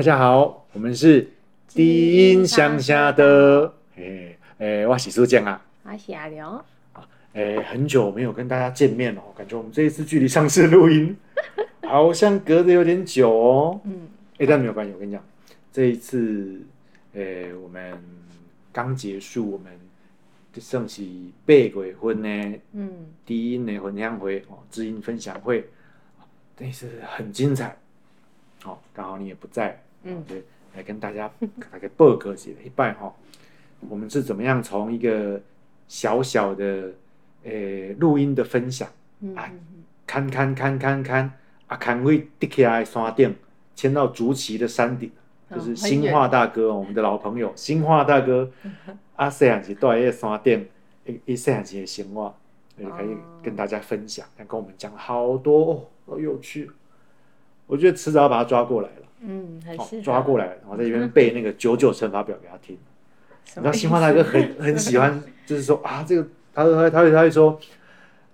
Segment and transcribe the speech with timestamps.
[0.00, 1.28] 大家好，我们是
[1.68, 6.64] 低音乡下的，诶诶，我是苏建啊，我是阿良，
[7.34, 11.14] 诶，很久没有跟大家见面了，感觉我们这一次距离上次录音
[11.86, 13.78] 好像隔得有点久哦。
[13.84, 14.08] 嗯，
[14.38, 15.22] 诶，但没有关系，我跟你讲，
[15.70, 16.62] 这一次，
[17.12, 18.02] 诶，我们
[18.72, 19.66] 刚结束我们
[20.54, 21.02] 算是
[21.44, 22.90] 八月份的嗯，
[23.26, 25.68] 低音的分享会哦，知音分享会，
[26.56, 27.76] 这一次很精彩。
[28.64, 30.24] 哦，刚好你也不在，嗯。
[30.26, 30.42] 对，
[30.76, 31.30] 来跟大家
[31.70, 33.12] 大概报告一下一拜哈。
[33.88, 35.40] 我们是怎么样从一个
[35.88, 36.92] 小小的
[37.44, 38.88] 诶录音的分享，
[39.20, 39.52] 嗯哎
[40.06, 41.32] 看看看看看
[41.66, 43.34] 啊，看会滴起来的山顶，
[43.74, 45.10] 迁到竹崎的山顶，
[45.48, 48.50] 哦就是新化大哥，我们的老朋友新化大哥，
[49.16, 50.68] 啊，细汉时住在迄个山顶，
[51.06, 52.34] 一一细汉时的生活，
[52.76, 53.18] 也可以哦。
[53.42, 56.70] 跟大家分享，跟我们讲好多哦，好有趣。
[57.66, 62.76] 我觉得迟早要把他抓过来了，嗯，很哦抓过来，然后在这边背那个九九乘法表给他听。
[63.44, 67.58] 什么意思，你知道新化大哥很很喜欢，就是说啊，这个他说他他会他会说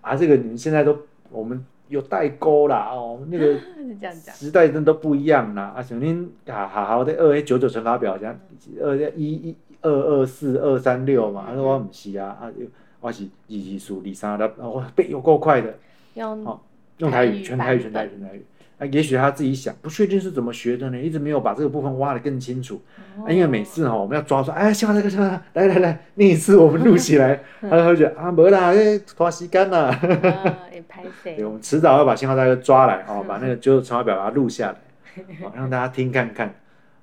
[0.00, 0.96] 啊，这个你们现在都
[1.30, 3.58] 我们有代沟啦哦，那个
[4.34, 8.38] 时代真的都不一样啦啊，小林好好好的二 A 九九乘法表，像
[8.82, 12.52] 二一一二二四二三六嘛，他说我不是啊，啊
[13.00, 15.74] 我是二二数二三六，我背有够快的，
[16.14, 16.60] 用哦
[16.98, 18.44] 用台语，全台语，全台语，全台语。
[18.78, 22.82] 啊，也许他自己想，不确定是怎么学的呢，一直没有把这个部分挖得更清楚。
[23.24, 29.78] 啊，因为每次哈、我们要抓说，哎，希望这个希望来来来，那一次我们录起来，他会觉得啊，没啦，哎，拖时间啦。
[29.88, 31.52] 啊也拍 对，谁我？
[31.52, 36.54] 们迟早要把信号大哥抓来哦， 把那个九九乘法表把它录下来，哦， 让大家听看看。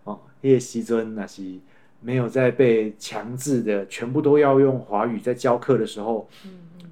[0.03, 1.43] 哦，叶希尊那些
[2.01, 6.29] 没有在被强制的全部都要用华语在教课的时候，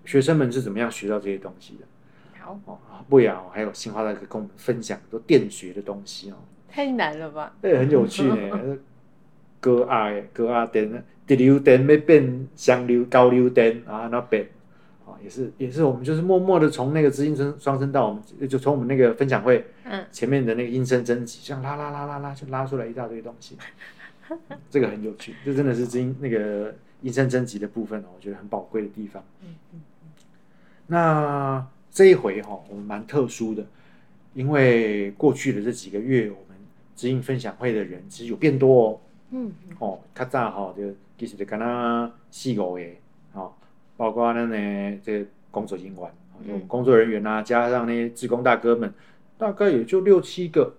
[0.05, 1.85] 学生们是怎么样学到这些东西的？
[2.41, 6.35] 好，哦，啊不雅哦，还有新华大哥跟我们分享很多电学的东西哦。
[6.69, 7.53] 太难了吧？
[7.61, 8.77] 对很有趣呢。
[9.59, 14.49] 高压的高压电，直流电要变相流高流电啊，那变
[15.05, 23.55] 啊，也是也是我们就是默默的从那个知音声双声到，我们就从我们那个分享会嗯，前面的那个音声征集，这样拉拉拉拉拉就拉出来一大堆东西，
[24.71, 29.23] 这个很有趣，这真的是知音那个音声征集的部分哦，我觉得很宝贵的地方。
[29.41, 29.81] 嗯嗯
[30.87, 33.65] 那这一回哈、我们蛮特殊的，
[34.33, 36.57] 因为过去的这几个月，我们
[36.95, 38.99] 知音分享会的人其实有变多哦。
[39.31, 40.83] 嗯哦，较早吼就
[41.17, 42.81] 其实就敢若四五个
[43.33, 43.53] 哦，
[43.97, 46.09] 包括咱呢这个工作人员，哦
[46.47, 48.93] 有嗯工作人员啊，加上那些志工大哥们，
[49.37, 50.75] 大概也就六七个。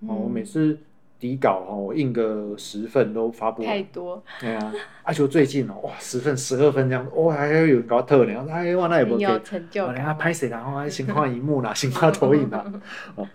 [0.00, 0.78] 哦，我每次
[1.18, 3.70] 底稿哈，我印个十份都发不完。
[3.70, 9.38] 太多，对啊，而且我最近哦，哇，十份、十二份这样，哇，还有人给我特呢，哎，哇，那也不很 OK 有。
[9.40, 10.18] 成就哦，人家感。
[10.18, 10.62] 拍谁啦？
[10.64, 12.64] 哦， 先看荧幕啦，先看投影啦。
[13.16, 13.26] 哦，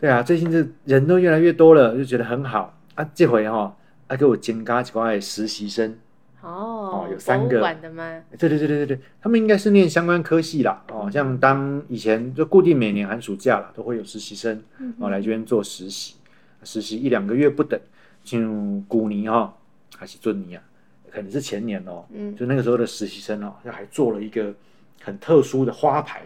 [0.00, 3.08] 对啊，最近这人都越来越多了，就觉得很好啊。
[3.14, 3.74] 这回哈、哦，
[4.08, 5.96] 啊给我增加几块实习生。
[6.40, 8.20] 哦，有三个博物馆的吗？
[8.36, 10.82] 对对对对对对，他们应该是念相关科系啦。
[10.90, 16.16] 哦，像当以前就固定每年寒暑假啦，都会有实习生嗯哦来这边做实习，
[16.64, 17.78] 实习一两个月不等，
[18.22, 19.54] 进入古尼哈、
[19.96, 20.62] 还是尊尼啊，
[21.10, 24.54] 可能是前年哦，嗯，就那个时候的实习生哦，就还做了一个
[25.02, 26.22] 很特殊的花牌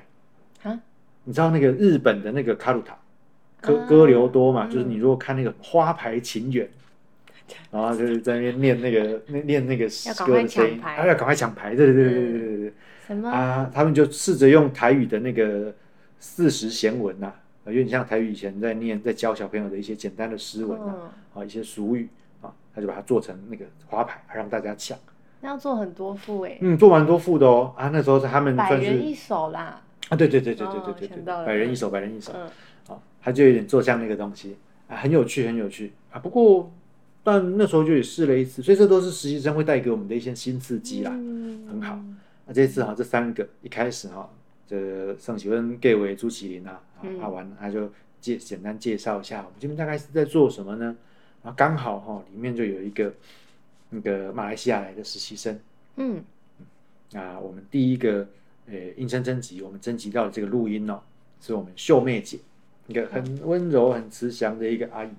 [0.63, 0.79] 啊，
[1.25, 2.97] 你知道那个日本的那个卡鲁塔，
[3.61, 6.69] 歌歌流多嘛、就是你如果看那个花牌情缘。
[7.71, 9.85] 然后就是在那边念那个念念那个
[10.27, 12.73] 歌的声音，哎、要赶快抢牌，对对对对对对对。
[13.07, 13.71] 什么啊？
[13.73, 15.73] 他们就试着用台语的那个
[16.19, 17.33] 四时闲文呐、
[17.73, 20.95] 有点像台语以前在念在教小朋友的一些简单的诗文啊，
[21.35, 22.09] 嗯，啊一些俗语
[22.41, 24.99] 啊，他就把它做成那个花牌，让大家抢。
[25.41, 29.83] 那要做很多副哎，嗯，做蛮多副的哦啊，那时候是他们算是百人一首啦。
[30.09, 32.33] 啊，对对对对对哦对对对想到了百人一首，百人一首。
[32.35, 32.43] 嗯
[32.95, 34.57] 啊，他就有点做像那个东西
[34.89, 36.19] 啊，很有趣，很有趣啊。
[36.19, 36.73] 不过，
[37.25, 41.11] 但那时候就也试了一次，所以这都是实习生会带给我们的一些新刺激啦。
[41.13, 41.99] 嗯很好
[42.47, 44.31] 那这次哈、这三个一开始哈、
[44.69, 47.91] 这盛启温给为朱启林啊，啊嗯阿完他就
[48.21, 50.97] 介简单介绍一下我们这边大概是在做什么呢？
[51.43, 53.13] 然后刚好哈、里面就有一个
[53.91, 55.59] 那个马来西亚来的实习生。
[55.97, 56.25] 嗯。
[57.15, 58.27] 啊，我们第一个
[58.67, 60.99] 呃应声征集，我们征集到的这个录音哦，
[61.41, 62.37] 是我们秀妹姐，
[62.89, 65.11] 一个很温柔、很慈祥的一个阿姨，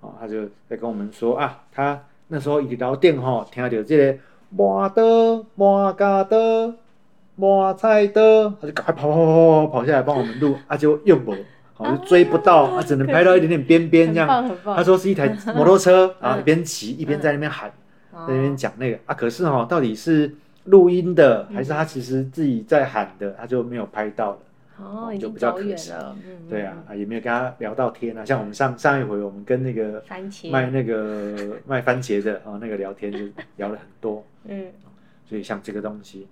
[0.00, 4.18] 哦，她就在跟我们说啊，她那时候一到店哈，听到这个
[4.50, 6.76] 麻的麻嘎的
[7.36, 11.34] 麻菜的，他就赶快跑跑跑跑跑下来帮我们录，啊，就用不，
[11.74, 14.56] 好就追不到，啊，只能拍到一点点边边这样。
[14.64, 14.82] 他。
[14.82, 17.70] 说是一台摩托车，啊一边骑一边在那边喊。
[18.26, 20.34] 在那边讲那个啊，可是哈、到底是
[20.64, 24.38] 录音的，还是他其实自己在喊的，他就没有拍到了。
[24.78, 26.16] 哦，就比较可惜了。
[26.48, 28.24] 对啊，，啊也没有跟他聊到天啊。
[28.24, 30.02] 像我们上上一回，我们跟那个，
[30.50, 33.18] 卖那个卖番茄的啊，那个聊天就
[33.56, 34.24] 聊了很多。
[34.46, 34.64] 嗯，
[35.28, 36.26] 所以像这个东西，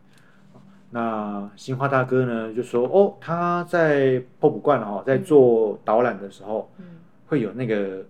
[0.90, 6.84] 那新花大哥呢就说哦，他在破卜观哈，在做导览的时候，嗯
[7.26, 8.04] 会有那个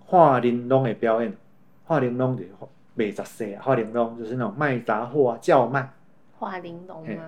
[0.00, 1.32] 画玲珑的表演。
[1.84, 2.42] 画玲珑的
[2.94, 5.90] 卖杂碎啊，画玲珑就是那种卖杂货啊，叫卖
[6.38, 7.22] 画玲珑嘿吗？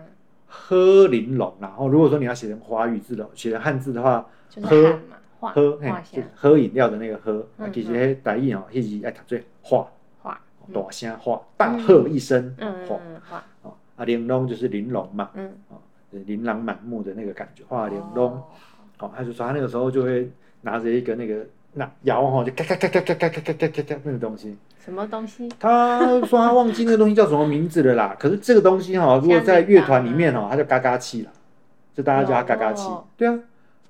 [0.46, 1.54] 喝玲珑。
[1.60, 4.98] 然后如果说你要写成华语字的，写成汉字的话，就喝
[5.40, 5.90] 喝嘿
[6.34, 9.88] 喝饮料的那个喝，其实迄台语哦，迄字爱读做画，
[10.22, 15.28] 画，嗯大声画，大喝一声画嗯嗯嗯画，哦啊，玲珑就是玲珑嘛。
[15.34, 15.52] 嗯，
[16.26, 18.32] 琳琅满目的那个感觉，画玲珑。
[18.32, 18.42] 哦
[19.00, 20.30] 哦，他就说他那个时候就会
[20.60, 24.56] 拿着一个那个那摇哈，就咔咔咔咔咔咔咔咔咔咔那个东西。
[24.84, 25.48] 什么东西？
[25.58, 28.16] 他说他忘记那个东西叫什么名字了啦。
[28.18, 31.30] 可是这个东西哈，如果在乐团里面哦，它叫嘎嘎器啦，
[31.94, 33.04] 就大家叫它嘎嘎器有哦。
[33.16, 33.38] 对啊，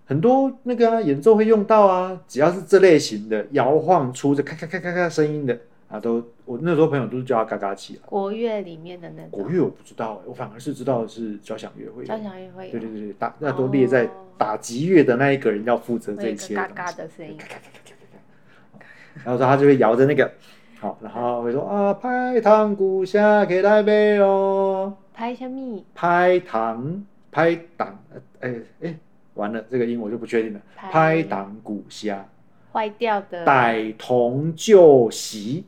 [0.07, 5.59] 很多那个啊演奏会用到啊，只要是这类型的摇晃出这咔咔咔咔咔声音的
[5.91, 8.03] 啊，都我那时候朋友都是叫他嘎嘎器啦。
[8.07, 12.05] 国乐里面的那种国乐我不知道哎，我反而是知道的是交响乐会。
[12.05, 14.09] 交响乐会有，对对对对，打那都列在
[14.39, 16.75] 打击乐的那一个人要负责这一会有一个切的东西。
[16.75, 17.37] 嘎嘎的声音
[19.25, 20.31] 然后说他就会摇着那个，
[20.79, 25.85] 好，然后会说啊，拍堂鼓下可以来背哦，拍什么？
[25.95, 27.99] 拍堂拍档，
[28.39, 28.97] 哎哎，
[29.35, 30.61] 完了，这个音我就不确定了。
[30.77, 32.25] 拍拍档鼓下，
[32.73, 33.45] 坏掉的。
[33.45, 35.67] 歹童旧习，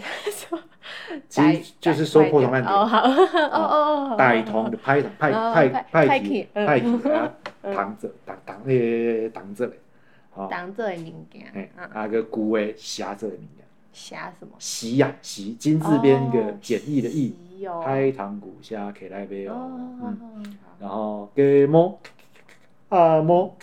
[1.28, 2.70] 其就是收破铜烂铁。
[2.72, 7.32] 哦，好，哦哦哦，歹童的派哦派派派派去派体，啊，
[7.74, 9.72] 挡着挡挡诶挡着嘞，
[10.30, 11.50] 好，当这的物件。
[11.54, 14.52] 哎，，嗯，啊个古诶狭着的物件，写什么？
[14.58, 17.34] 席呀席，金字边一个简易的易，
[17.84, 19.70] 拍糖鼓虾可以来杯哦，
[20.80, 21.98] 然后给摸
[22.88, 23.54] 啊摸，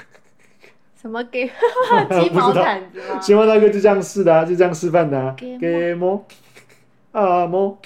[1.08, 1.48] 什么给
[2.22, 3.20] 鸡毛 毯子吗？
[3.22, 6.26] 新闻大哥就这样试的啊，就这样示范的啊，给摸给摸
[7.12, 7.78] 啊毛，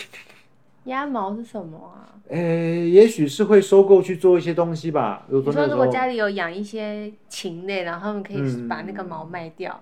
[0.86, 2.10] 鸭毛是什么啊？
[2.30, 9.80] 诶，也许是会收购去做一些东西吧，比如你说如果说那时候家里有养一些禽类，然后他们可以嗯把那个毛卖掉，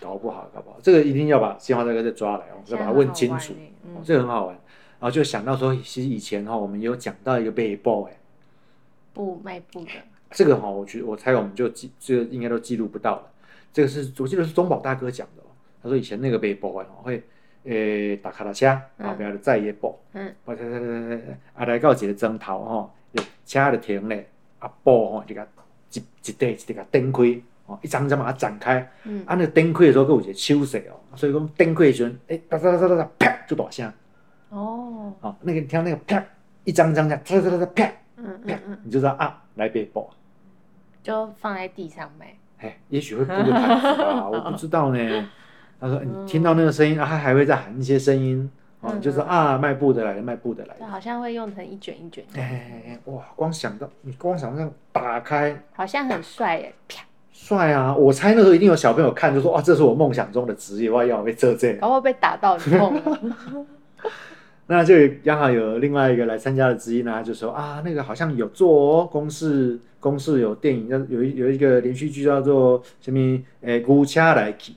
[0.00, 3.54] 搞不好搞不好，这个一定要把鲜花大哥再抓来，我们再把它问清楚。
[4.04, 4.54] 这个很好玩。
[5.00, 8.16] 然后就想到说，其实以前哈、我们有讲到一个背包，哎，
[9.12, 9.90] 布卖布的，
[10.32, 13.22] 这个哈、我觉得我猜我们就记，这个应该都记录不到了。
[13.72, 15.46] 这个是我记得是中宝大哥讲的哦，
[15.82, 17.22] 他说以前那个背包啊，会
[17.64, 18.68] 诶打卡拉车，
[18.98, 22.94] 后边就载伊布，嗯，我猜猜猜猜，啊来到一个钟头吼，
[23.46, 25.46] 车就停咧，啊布吼就甲
[25.92, 33.90] 一一块一块甲展开，哦一张张把它展开，嗯，啊那展开的时候，佫有一个手势哦，所以讲展开的时阵，诶哒哒哒哒哒啪就大声。
[34.50, 36.22] 哦，哦，那个你听到那个啪，
[36.64, 38.60] 一张张这样，哒哒哒哒啪嗯啪嗯。
[38.66, 40.10] 嗯，你就知道啊，来背包，
[41.02, 45.28] 就放在地上卖，哎，也许会铺个毯子吧，我不知道呢。
[45.80, 48.48] 他说嗯你听到那个声音，啊，他还会再喊一些声音，
[48.80, 50.92] 哦，就是啊，卖布的来了，卖布的来对，了。
[50.92, 57.02] 好像会用成一卷一卷，哎，哇，光想到你光想到打开，好像很帅耶，啪，
[57.32, 57.92] 帅啊！
[57.96, 61.72] 我猜那时候一定有小朋友看，就说哇，这是我梦想中的职业，我要被这这。
[61.72, 63.66] 然后被打到很痛，
[64.68, 73.40] 那就有刚好有另外一个来参加的之一呢，他就说啊，那个好像有做哦，公视公视有电影，叫有一有一个连续剧叫做什么？
[73.60, 74.76] 诶，古恰来起，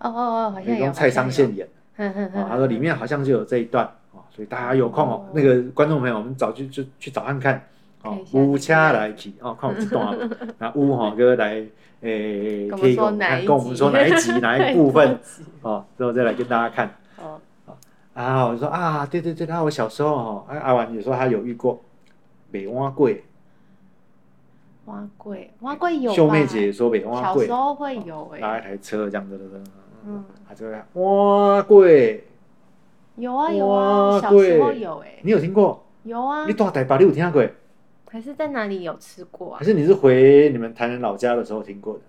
[0.00, 1.66] 哦哦哦，好像有，用蔡昌宪演。
[1.96, 2.48] 哼哼哼啊。
[2.50, 7.64] 他说里面好像就有这一段啊，所以大家有空哦哦，那个观众朋友，我们早就就去找看看
[8.02, 10.30] 哦古恰来起哦，看我这段啊，
[10.60, 11.64] 那乌哈哥来
[12.02, 13.76] 诶，可以说哪一跟我们集？
[13.78, 15.18] 说哪一集 哪一部分
[15.62, 16.94] 哦，之后再来跟大家看。
[17.18, 17.40] 哦，
[18.12, 21.82] 啊，我就说啊，对对对，那我小时候哦，阿阿婉也说他有遇过
[22.50, 23.24] 北蛙贵，
[24.86, 29.44] 蛙贵，蛙贵有吧秀妹姐也说北蛙贵小时，候会有哎，拉一台车这样子的，
[30.06, 32.24] 嗯，他就会蛙贵，
[33.16, 35.84] 有啊有啊，小时候有哎，你有听过？
[36.04, 37.44] 有啊你，大台北你有听过？
[38.08, 39.64] 还是在哪里有吃过啊还？
[39.64, 42.00] 是你是回你们台南老家的时候听过的？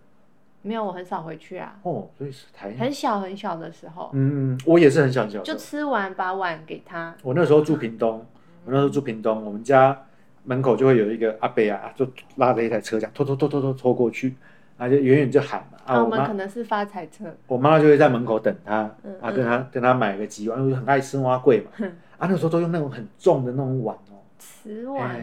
[0.61, 2.77] 没有，我很少回去啊，哦，所以是台南。
[2.77, 5.57] 很小很小的时候，嗯，嗯我也是很小很小的时候。
[5.57, 8.25] 就吃完把碗给他，我那时候住屏东，
[8.65, 10.05] 我那时候住屏东，我们家
[10.47, 14.33] 门口就会有一个阿伯啊，就拉着一台车这样拖拖拖拖拖拖过去，
[14.77, 21.85] 啊就远远就喊嘛啊，啊，我们可能是发财车，我妈就会在门口等他嗯，啊跟他跟他买个几碗，因为很爱吃蛙桂嘛，
[22.17, 25.21] 啊那时候都用那种很重的那种碗哦，瓷碗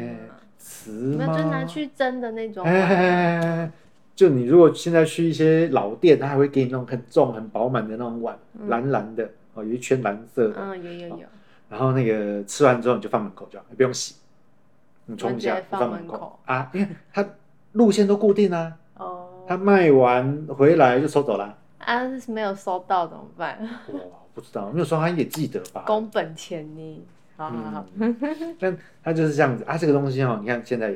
[0.58, 1.38] 瓷那吗？
[1.38, 3.72] 就拿去蒸的那种哎哎，哎哎哎
[4.14, 11.26] 就你如果现在去一些老店，他还会给你那种很重、很饱满的那种碗，嗯蓝蓝的哦，有一圈蓝色的，嗯，有有有，
[11.68, 14.14] 然后那个吃完之后你就放门口就好，不用洗。
[15.06, 17.26] 你冲一下放放门门口啊，因为他
[17.72, 21.58] 路线都固定啊，哦，他卖完回来就收走了。
[21.78, 23.58] 啊，没有收到怎么办？
[23.92, 24.00] 哇，
[24.32, 25.84] 不知道，没有收他也记得吧？
[25.86, 27.04] 宫本钱呢？
[27.36, 28.16] 好好好，嗯，
[28.58, 29.76] 但他就是这样子啊。
[29.76, 30.94] 这个东西哦，你看现在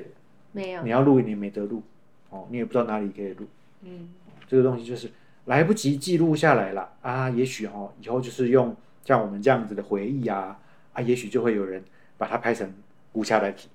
[0.52, 1.82] 没有你，要录，你没得录
[2.30, 3.46] 哦，你也不知道哪里可以录。
[3.82, 4.08] 嗯，
[4.46, 5.10] 这个东西就是
[5.46, 7.28] 来不及记录下来了啊。
[7.28, 8.74] 也许哦，以后就是用
[9.04, 10.56] 像我们这样子的回忆啊
[10.92, 11.84] 啊，也许就会有人
[12.16, 12.72] 把它拍成
[13.12, 13.68] 无暇来体。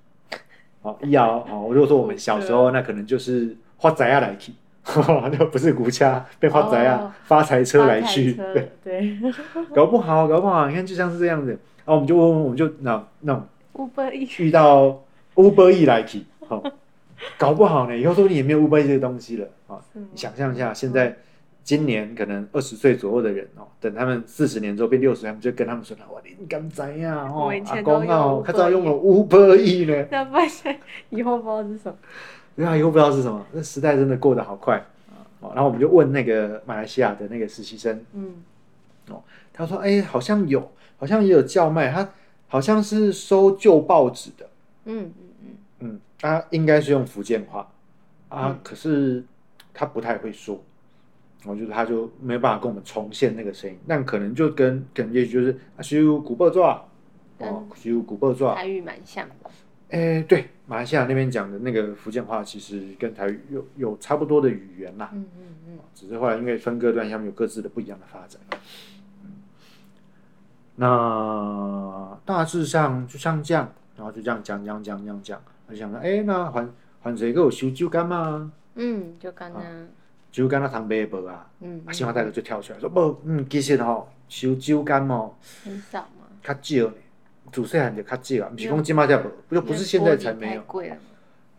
[0.84, 4.52] 哦，要哦，如果说我们小时候，那可能就是发财啊来去，
[4.86, 7.12] 那不是股价被发财啊、哦。
[7.24, 8.32] 发财车来去。
[8.34, 9.18] 发财车对。
[9.74, 11.50] 搞不好，搞不好，你看就像是这样子，
[11.84, 15.02] 然后我们就问问，我们就那那种，Uber E，遇到
[15.34, 16.62] Uber E 来去，好、
[17.38, 21.16] 搞不好呢，以后说不定也没有 Uber E 这个东西了啊、你想象一下，现在
[21.64, 27.50] 今年可能二十岁左右的人哦，等他们四十年之后变六十，他们就跟他们说：“哇，你敢怎样哦？
[27.66, 30.06] 阿公哦，他知道用了 Uber E 呢。
[30.12, 30.78] 那发现
[31.08, 31.96] 以后不知道是什么，
[32.54, 34.76] 对啊，以后不知道是什么，那时代真的过得好快
[35.40, 35.52] 哦。
[35.54, 38.34] 然后我们就问那个马来西亚的那个实习生，嗯，
[39.08, 42.06] 哦他说：“哎，好像有，好像也有叫卖，他
[42.46, 44.46] 好像是收旧报纸的，
[44.84, 45.48] 嗯嗯嗯，
[45.80, 47.66] 嗯，他应该是用福建话
[48.28, 49.24] 啊，嗯可是
[49.72, 50.62] 他不太会说，
[51.46, 56.82] 我觉得他就没有办法跟我们重现那个声音，但可能就跟可能也许就是啊，修古报抓，
[57.38, 59.34] 哦，修古报抓，台语蛮像的，
[59.90, 68.40] 哎，对，马来西亚那边讲的那个福建话，其实跟台语有有差不多的语言啦，嗯嗯嗯，只是后来因为分割段，他们有各自的不一样的发展。
[68.50, 69.30] 嗯
[70.76, 76.68] 那大致上就像这样，然后就这样讲讲讲讲讲，我就想说，哎，那还
[77.00, 78.50] 还谁给我修酒干嘛？
[78.74, 79.62] 嗯，就刚刚，
[80.34, 81.48] 酒干那糖杯无啊？
[81.60, 85.30] 嗯，啊，新华大哥就跳出来说，不，嗯，其实吼、修酒干哦，
[85.62, 86.94] 很少嘛，较少呢，
[87.52, 90.64] 自细汉就较少啊，不是讲今嘛才无，不就不是现在才没有。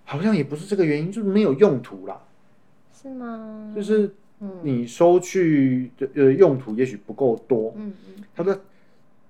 [0.03, 2.19] 好像也不是这个原因，就是没有用途啦，
[3.01, 3.71] 是吗？
[3.73, 4.59] 就是嗯。
[4.61, 8.23] 你收去的呃用途也许不够多，嗯嗯。
[8.35, 8.59] 他说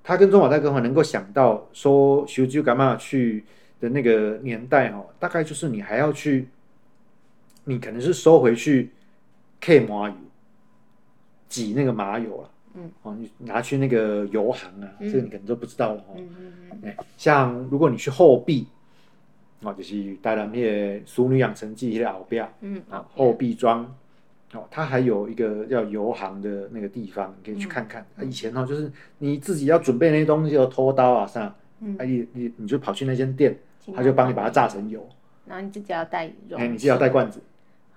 [0.03, 3.45] 他跟中华大哥哈能够想到说修酒干嘛去
[3.79, 6.47] 的那个年代哦，大概就是你还要去，
[7.65, 8.89] 你可能是收回去
[9.59, 10.15] K 麻油，
[11.49, 15.11] 挤那个麻油啊，嗯，哦，你拿去那个油行啊，嗯。
[15.11, 16.15] 这个你可能都不知道了哦。
[16.17, 18.67] 嗯嗯像如果你去后壁，
[19.61, 23.83] 哦，就是带了那些《淑女养成记》那个后边嗯啊，后壁庄，
[24.53, 28.05] 哦，它还有一个叫油行的那个地方，你可以去看看。
[28.17, 31.95] 啊，以前哦，就是你自己要准备那些东西，有拖刀啊啥，嗯。
[31.97, 33.57] 啊，你你你就跑去那间店，
[33.95, 35.07] 他就帮你把它榨成油，
[35.45, 37.41] 然后你自己要带肉，哎，你自己要带罐子，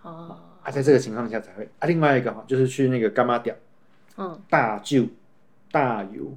[0.03, 1.65] 哦，啊，在这个情况下才会。
[1.79, 3.57] 啊，另外一个哈，就是去那个干妈店
[4.19, 5.07] 嗯，大舅
[5.73, 6.31] 大油，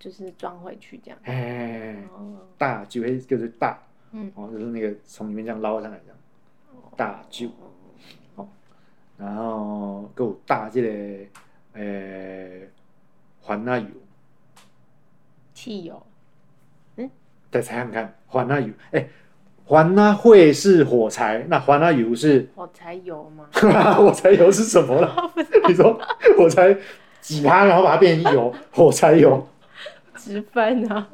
[0.00, 3.78] 就是装回去这样，哎，哦，大舅哎就是大，
[4.10, 6.18] 嗯，哦，就是那个从里面这样捞上来这样，
[6.96, 7.48] 大酒。
[9.16, 11.26] 然后还有大这个
[11.72, 12.70] 诶
[13.40, 13.88] 环那油，
[15.52, 16.06] 汽油，
[16.96, 17.10] 嗯？
[17.50, 19.08] 再猜看看环那油，哎，
[19.68, 23.44] 环那会是火柴，那还那油是火柴油吗？
[23.94, 25.30] 火柴油是什么了？
[25.68, 25.98] 你说
[26.38, 26.74] 火柴
[27.20, 29.46] 挤它，然后把它变成油， 火柴油
[30.16, 31.06] 直翻啊，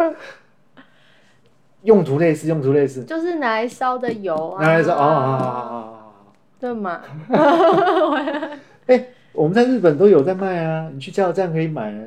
[1.83, 6.13] 用途类似，用途类似，就是拿来烧的油啊，拿来烧哦哦哦哦哦，
[6.61, 7.01] 对嘛？
[8.87, 12.01] 哎，我们在日本都有在卖啊，你去加油站可以买啊。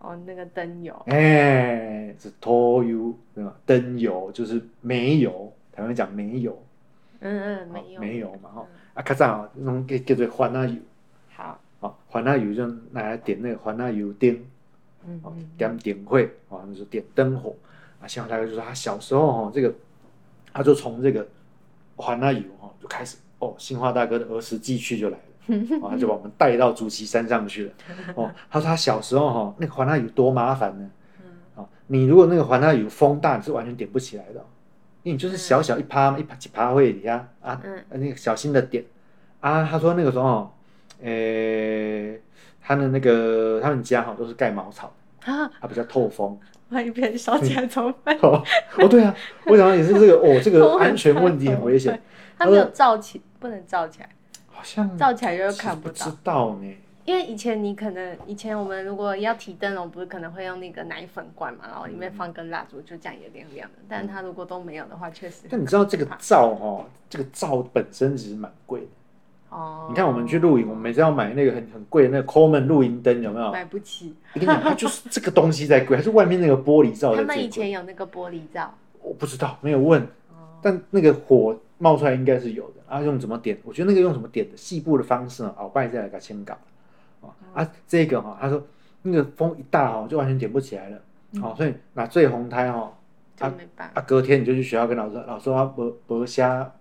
[0.00, 3.54] 哦，那个灯油，哎，是拖油对吧？
[3.66, 6.60] 灯油就是煤油，台湾讲煤油，
[7.20, 8.66] 嗯嗯，煤油，煤油嘛哈。
[8.94, 10.76] 啊，较早哦那种叫叫做番那油，
[11.28, 17.54] 好，哦，番那油就拿来点那个番那油灯，哦嗯嗯，点点会，哦，就是点灯火。
[18.00, 19.72] 啊，新华大哥就说他小时候哦，这个
[20.52, 21.26] 他就从这个
[21.98, 25.24] 番那油哦就开始哦，新华大哥的儿时记趣就来了。
[25.82, 27.72] 哦，他就把我们带到竹崎山上去了。
[28.14, 30.90] 哦，他说他小时候哈、那个环那油多麻烦呢。
[31.56, 34.44] 哦，你如果那个环那油风大，你是完全点不起来的哦、
[35.02, 38.84] 因为你就是小小一趴一趴几趴会底下啊，嗯那个小心的点
[39.40, 39.66] 啊。
[39.68, 40.52] 他说那个时候，
[41.02, 42.20] 诶、
[42.60, 44.92] 他的那个他们家哈、都是盖茅草，
[45.24, 46.38] 啊，它比较透风。
[46.70, 48.16] 万一别人烧起来怎么办？
[48.22, 48.40] 哦，
[48.78, 49.12] 哦对啊，
[49.46, 52.00] 我想到也是这个哦，这个安全问题很危险，
[52.38, 54.08] 它没有罩起，不能罩起来，
[54.60, 56.16] 好像照起来就看不到不到。
[56.22, 56.76] 道呢。
[57.06, 63.76] 因为以前你可能以前我们如果要提灯笼，不是可能会用那个奶粉罐嘛，然后里面放根蜡烛，就这样也亮亮的。
[63.88, 68.86] 但它如果都没有的话，确实但你知道这个罩哦、这个罩本身其实蛮贵的。
[69.48, 73.50] 哦，你看我们去露营，我们每次要买那个很很贵的那个 Coleman 露营灯，有没有？
[73.50, 74.14] 买不起。
[74.34, 77.22] 我跟你讲，它就是这个东西在贵，还是外面那个玻璃罩 他。
[77.22, 80.06] 们以前有那个玻璃罩，我不知道，没有问，
[80.62, 82.74] 但那个火冒出来应该是有的。
[82.90, 83.56] 啊，用怎么点？
[83.62, 85.54] 我觉得那个用什么点的细部的方式呢？
[85.60, 86.54] 鳌拜再来给签稿
[87.22, 88.60] 啊啊，这个哈，他说
[89.02, 90.98] 那个风一大哈，就完全点不起来了。
[91.40, 92.92] 好，所以拿最红胎哈，
[93.36, 94.00] 就没办法。
[94.00, 96.72] 啊，隔天你就去学校跟老师，老师说无无下，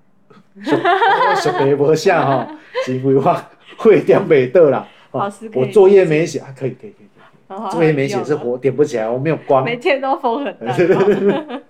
[0.64, 2.48] 小白无下哈，
[2.84, 3.42] 是因为我
[3.78, 4.88] 会点没得啦。
[5.12, 9.64] 老师我作业没写，可以可以可以可以，作业没写是火点不起来，我没有光。
[9.64, 10.76] 每天都风很大。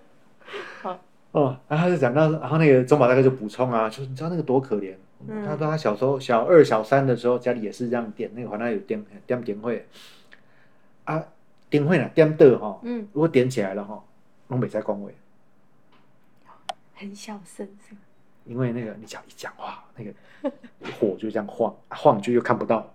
[1.31, 4.93] 哦，然后他就讲到，然后那个中宝大哥就补充啊，就是你知道那个多可怜，
[5.45, 9.85] 他说他小时候小二小三的时候，家里也是这样点那个，好像有点点点会。
[11.05, 11.23] 啊，
[11.71, 13.99] 点会呢点的哈，嗯，如果点起来了哈，
[14.49, 15.11] 拢没在光位，
[16.93, 17.95] 很小声是
[18.45, 20.11] 因为那个你只要一讲话，那个
[20.99, 22.87] 火就这样晃，晃就又看不到，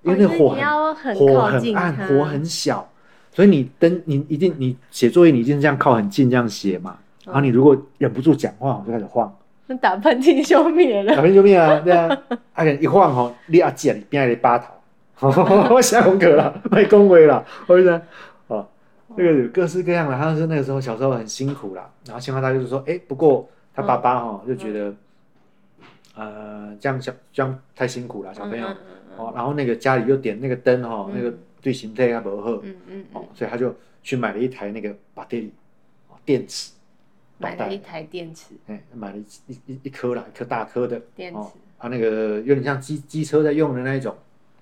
[0.00, 0.48] 因为那火
[0.94, 2.90] 很火很暗，火很小，
[3.32, 6.98] 所以你灯你一定你写作业你一定这样靠很近这样写嘛。
[7.28, 9.34] 然后你如果忍不住讲话，我就开始晃。
[9.66, 11.14] 那打喷嚏就灭了。
[11.14, 12.08] 打喷嚏就灭啊，对啊。
[12.54, 14.72] 啊，一晃吼，你阿姐里边还得八头，
[15.74, 18.00] 我想红可了，卖恭维了，我觉得
[18.46, 18.66] 哦，
[19.14, 21.88] 那个各式各样的，他是那个时候小时候很辛苦啦。
[22.06, 24.94] 然后青蛙大就是说：“哎，不过他爸爸哈就觉得，
[26.16, 28.66] 呃，这样小这样太辛苦了，小朋友
[29.18, 29.30] 哦。
[29.34, 35.50] 然后那个家里又点那个灯哈，那个对形态还不好，嗯嗯哦，所以他就去买了一台那个把电
[36.24, 36.72] 电池。”
[37.38, 41.00] 买了一台电池，哎，买了一一一颗啦，一颗大颗的。
[41.14, 41.38] 电池，
[41.78, 44.14] 啊，那个有点像机机车在用的那一种，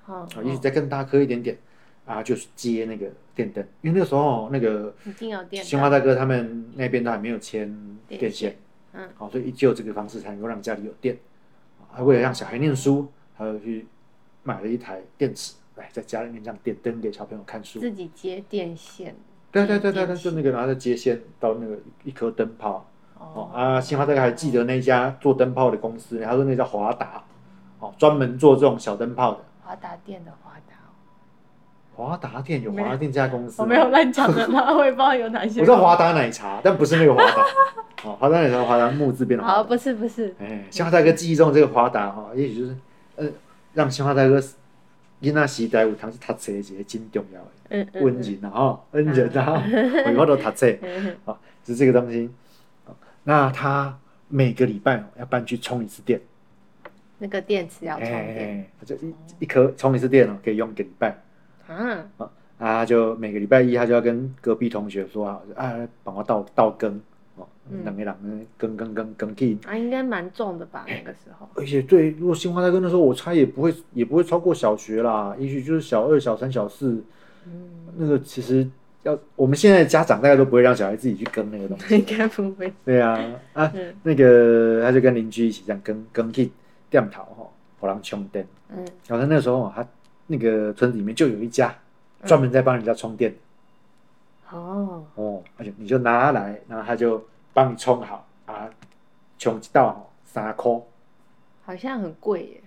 [0.04, 1.56] 哦，也许再更大颗一点点，
[2.04, 7.74] 啊，就是接那个电灯，因为那个时候那个一定要电，新华大哥他们那边都还没有牵
[8.06, 8.54] 电线，
[8.92, 11.16] 嗯，好，所以就这个方式才能够让家里有电，
[11.90, 13.86] 还为了让小孩念书，还有去
[14.42, 19.14] 买了一台电池，来在家里面这样点灯给小朋友看书，自己接电线。
[19.52, 22.86] 对对对对对，就那个拿着接线到那个一颗灯泡
[23.18, 27.22] 哦啊，新华大哥还记得那家做灯泡的公司，他说那叫华达，
[27.78, 29.38] 哦，专门做这种小灯泡的。
[29.64, 30.74] 华达店的华达。
[31.94, 33.62] 华达店有华达店这家公司。
[33.62, 34.74] 我没有乱讲的吗？
[34.74, 35.60] 我也不知道有哪些。
[35.60, 37.42] 我知道华达奶茶，但不是那个华达。
[38.04, 39.44] 哦，华达奶茶，华达木字边的。
[39.44, 40.34] 好，不是不是。
[40.38, 42.76] 哎，新华大哥记忆中这个华达哈，也许就是
[43.16, 43.26] 呃，
[43.72, 44.42] 让新华大哥。
[45.22, 49.62] 囡仔时代有当时读册是一个真重要的，恩人啊，吼，恩人啊，
[50.06, 50.66] 为我都读册，
[51.24, 52.30] 啊， 是这个东西。
[53.24, 53.98] 那他
[54.28, 56.20] 每个礼拜要搬去充一次电，
[57.18, 61.16] 那个电池要充电，就一一颗充一次电哦，可以用一个礼拜。
[61.66, 62.06] 啊，
[62.58, 67.00] 啊，就每个礼拜一他就要跟隔壁同学说啊，啊，帮我倒倒羹。
[67.82, 70.84] 两个人跟跟跟跟去啊，应该蛮重的吧？
[70.86, 71.48] 那个时候。
[71.56, 77.02] 而且对，如果新花大哥那时候，我猜也不会也不会超过小学啦，也许就是小二、小三、小四。
[77.86, 77.94] 嗯。
[77.96, 78.68] 那个其实
[79.02, 81.96] 要我们现在家长大概都不会让小孩自己去跟那个东西。
[81.98, 82.72] 应该不会。
[82.84, 83.18] 对啊
[83.54, 83.72] 啊，
[84.02, 86.50] 那个他就跟邻居一起这样跟跟去
[86.90, 87.48] 店头哈，
[87.80, 88.46] 火浪充电。
[88.70, 88.84] 嗯。
[89.06, 89.86] 然后那个时候他
[90.26, 91.74] 那个村子里面就有一家
[92.24, 93.34] 专门在帮人家充电。
[94.50, 95.04] 哦。
[95.14, 97.24] 哦，而且你就拿来，然后他就。
[97.56, 98.68] 帮你充好啊，
[99.38, 100.78] 充一道三块，
[101.64, 102.60] 好像很贵耶。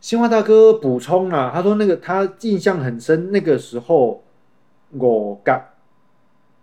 [0.00, 4.24] 新华大哥补充了，他说那个他印象很深，那个时候
[4.92, 5.62] 五角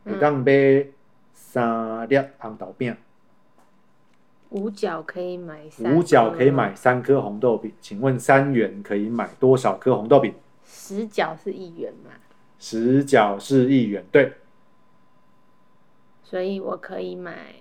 [0.04, 0.88] 会当买
[1.34, 2.98] 三粒红豆饼，
[4.50, 10.34] 五角可以买五角可以买三颗红豆饼，请问三元可以买多少颗红豆饼？
[10.66, 12.12] 十角是一元嘛？
[12.58, 14.34] 十角是一元，对。
[16.24, 17.54] 所以我可以买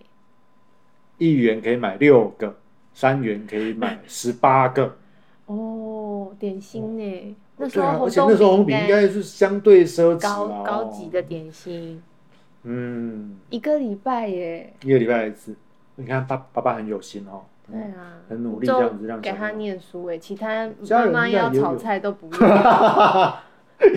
[1.18, 2.56] 一元可以买六个，
[2.94, 4.96] 三元可以买十八个。
[5.46, 7.36] 哦，点心呢？
[7.58, 12.02] 那时候而且那时候红饼应该是相对奢侈高高级的点心。
[12.64, 15.54] 嗯，一个礼拜耶，一个礼拜一次。
[15.94, 22.40] 你看爸爸爸很有心哦，对啊，很努力这样子让给他念书哎，其他妈妈要炒菜都不 用。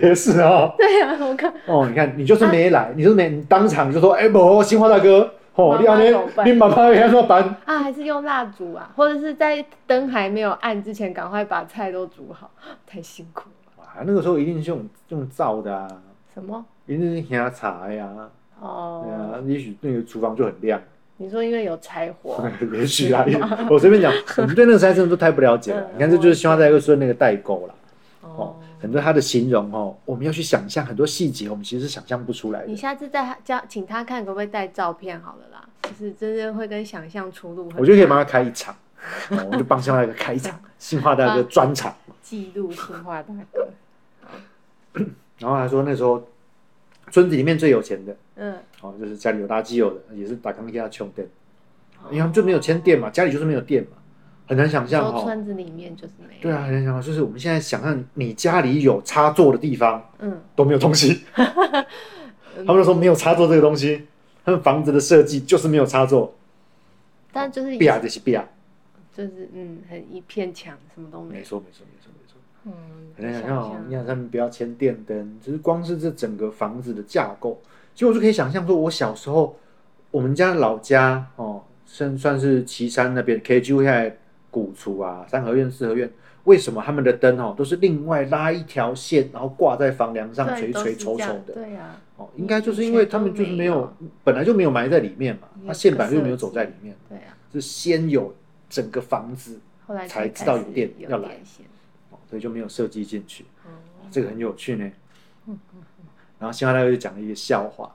[0.02, 12.50] 也是哦，对啊，我看哦，你看你就是没来，你就没你当场就说，哎，不，新华大哥，哦，你好，你你妈妈给他说搬啊，还是用蜡烛啊，或者是在灯还没有暗之前，赶快把菜都煮好，
[12.88, 13.84] 太辛苦了。
[13.84, 15.88] 啊，那个时候一定是用用灶的啊。
[16.34, 16.64] 什么？
[16.86, 18.08] 一定是添茶呀。
[18.62, 19.04] 哦。
[19.06, 20.80] 对啊，也许那个厨房就很亮。
[21.18, 22.42] 你说因为有柴火？
[22.72, 23.26] 也许啊，
[23.70, 25.86] 我随便讲，我们对那个菜真的都太不了解了。
[25.94, 27.74] 你看，这就是新华大哥说那个代沟了。
[28.36, 28.56] 哦。
[28.80, 32.68] 很多他的形容哦，我们要去想象很多细节，我们其实是想象不出来的。
[32.68, 35.68] 你下次带他叫请他看，可不可以带照片好了啦？
[35.84, 37.72] 就是真的会跟想象出入。
[37.78, 38.76] 我就可以帮他开一场，
[39.52, 43.68] 我就帮新华大哥开一场 新华大哥专场，记录新华大哥。
[45.40, 46.22] 然后他说那时候
[47.12, 51.28] 村子里面最有钱的嗯，哦，就是家里有垃圾有的，也是打钢给他穷电，
[52.08, 53.98] 因为他们就没有牵电嘛，家里就是没有电嘛，
[54.50, 55.24] 很难想象说哦。
[55.24, 64.08] 村子里面就是没有，对啊，很难想象，就是我们现在想象你家里有插座的地方嗯，都没有东西， 他们就说没有插座这个东西，
[64.44, 66.34] 他们房子的设计就是没有插座，
[67.32, 68.44] 但就是壁啊就是壁啊，
[69.16, 72.36] 就是嗯，很一片墙，什么都没有，没错没错没错没错。
[72.66, 72.74] 嗯，
[73.16, 73.72] 很难想想象。
[73.74, 77.62] 哦，你想他们不要牵电灯，就是光是这整个房子的架构，
[77.94, 79.56] 其实我就可以想象说，我小时候
[80.10, 84.18] 我们家老家哦，算算是岐山那边 KG 下来
[84.52, 86.12] 古厝啊，三合院、四合院，
[86.44, 91.54] 为什么他们的灯哦都是另外拉一条线，然后挂在房梁上垂垂丑丑的？
[91.54, 98.34] 对呀，哦，应该就是因为他们就是没有，本来就没有埋在里面嘛，没有它线本来就没有走在里面，对呀，是先有
[98.70, 101.38] 整个房子，后来才知道有电要来，
[102.12, 103.44] 哦，所以就没有设计进去。
[103.66, 103.70] 哦。
[104.12, 104.92] 这个很有趣呢。
[106.40, 107.94] 然后新华大哥就讲了一个笑话，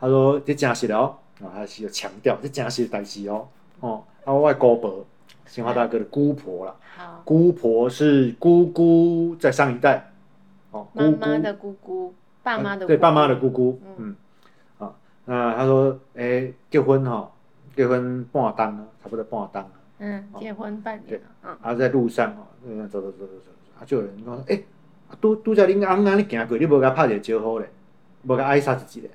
[0.00, 3.46] 他说这真实的哦，啊，他是有强调这真实的代志哦，
[3.80, 5.04] 哦，啊，我的姑婆，
[5.46, 10.10] 新华大哥的姑婆啦，好，姑婆是姑姑在上一代，
[10.72, 11.16] 哦，妈姑姑。
[11.26, 14.16] 妈的姑姑，爸妈的对爸妈的姑姑姑，嗯，
[14.78, 14.92] 啊，
[15.24, 17.30] 那他说，哎，结婚哈，
[17.74, 24.64] 结婚半当啊，差不多半当啊，嗯，结婚半年了，嗯，啊，在路上哦，嗯走走走走走，啊，就有人讲，诶、
[25.08, 27.68] 啊，拄拄则恁翁安尼行过，你无甲拍一个招呼咧，
[28.22, 29.08] 无甲挨杀一个。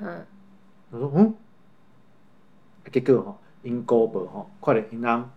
[0.00, 0.24] 嗯，
[0.90, 1.34] 我说，嗯，
[2.84, 5.30] 啊结果吼，因姑婆吼，看着因翁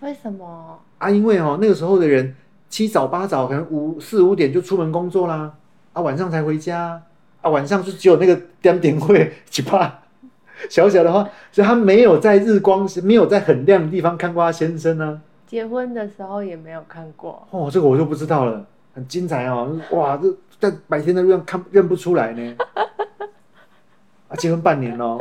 [0.00, 0.80] 为什么？
[0.98, 2.34] 啊，因为哦那个时候的人
[2.68, 5.52] 七早八早，可能五四五点就出门工作啦，
[5.92, 7.00] 啊晚上才回家，
[7.40, 10.00] 啊晚上就只有那个点点会一趴
[10.68, 19.78] 小小的话，所以他没有在日光没有在很亮的地方看过他先生呢、结婚的时候也没有看过，哦，这个我就不知道了，很精彩哦！
[19.90, 20.28] 哇，这
[20.58, 22.56] 在白天的路上看认不出来呢。
[24.28, 25.18] 啊，结婚半年喽，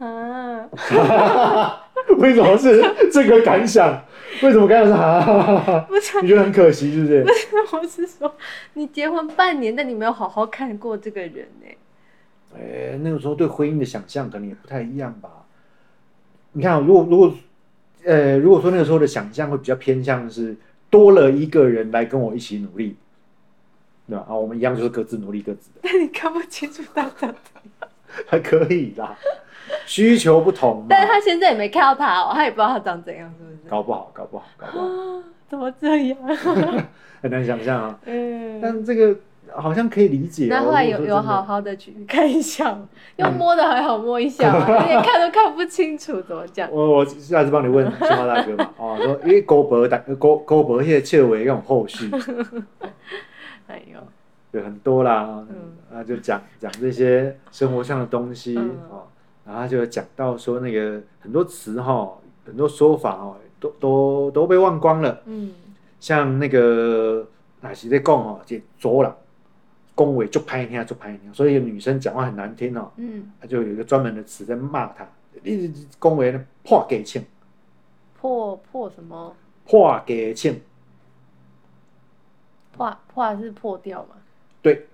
[0.00, 0.68] 啊，
[2.18, 2.82] 为什么是
[3.12, 4.02] 这个感想？
[4.42, 5.84] 为什么感想是啊？
[5.86, 7.22] 不是，你觉得很可惜是不是？
[7.22, 8.34] 不是我是说，
[8.74, 11.66] 你结婚半年，但你没有好好看过这个人呢。
[12.56, 15.28] 哎，那个时候对婚姻的想象可能也不太一样吧。
[16.52, 17.34] 你看哦，如果如果
[18.04, 20.56] 呃，如果说那个时候的想象会比较偏向是
[20.88, 22.96] 多了一个人来跟我一起努力，
[24.08, 24.24] 对吧？
[24.26, 27.34] 啊，我们一样就是各自努力各自的，但 你看不清楚他的，
[28.26, 29.14] 还可以啦。
[29.86, 33.58] 需求不同，但是他现在也没看到他哦，他也不知道他长怎样，是不是？
[33.68, 36.16] 搞不好，搞不好，搞不好，啊， 怎么这样？
[37.22, 37.98] 很难想象啊。
[38.06, 39.14] 嗯，但这个
[39.52, 40.48] 好像可以理解、哦。
[40.50, 46.70] 那后来有有好好的去看一下吗，用摸的还好摸一下嘛，连看都看不清楚，怎么讲？
[46.70, 52.10] 我我下次帮你问青蛙大哥嘛，哦，说因为高博大高高博那些切尾那种后续
[53.66, 53.98] 哎呦，
[54.52, 59.02] 有很多啦，嗯啊就讲讲这些生活上的东西嗯哦，
[59.50, 62.08] 然后他就讲到说那个很多词哈，
[62.46, 65.52] 很多说法哦，都都都被忘光了，嗯。
[65.98, 67.26] 像那个
[67.60, 69.14] 哪是在讲哦，这左了，
[69.94, 75.06] 恭维就拍听就拍听，所以女生讲话很难听哦，嗯，他就有一个专门的词在骂他，
[75.42, 77.22] 你恭维呢破给庆。
[78.18, 79.34] 破破什么？
[79.66, 80.60] 破给庆，
[82.76, 84.14] 破破是破掉嘛？
[84.62, 84.86] 对，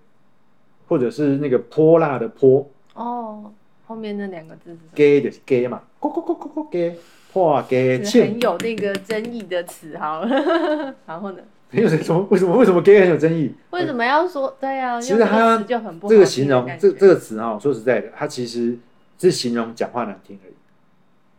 [0.89, 3.53] 或者是那个泼辣的泼，哦，
[3.87, 4.91] 后面那两个字是什么？
[4.95, 6.97] 给就是给嘛，咕咕咕咕咕给，
[7.33, 11.43] 破给是庆很，有那个争议的词，好了， 然后呢？
[11.73, 12.27] 有什么？
[12.31, 13.53] 为什么为什么 gay 很有争议？
[13.71, 15.01] 为什么要说对啊？
[15.01, 18.79] 其实他就很不好这个形容这这个词哈，说实在的，它其实
[19.19, 20.55] 是形容讲话难听而已，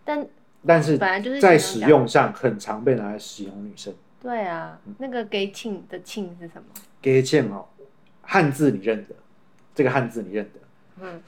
[0.04, 0.28] 但
[0.66, 3.94] 但是本来就是在使用上很常被拿来形容女生。
[4.22, 6.64] 讲对啊，那个给庆的庆是什么？
[7.02, 7.66] 给庆哦，
[8.22, 9.16] 汉字你认得，
[9.74, 10.60] 这个汉字你认得，
[11.02, 11.22] 嗯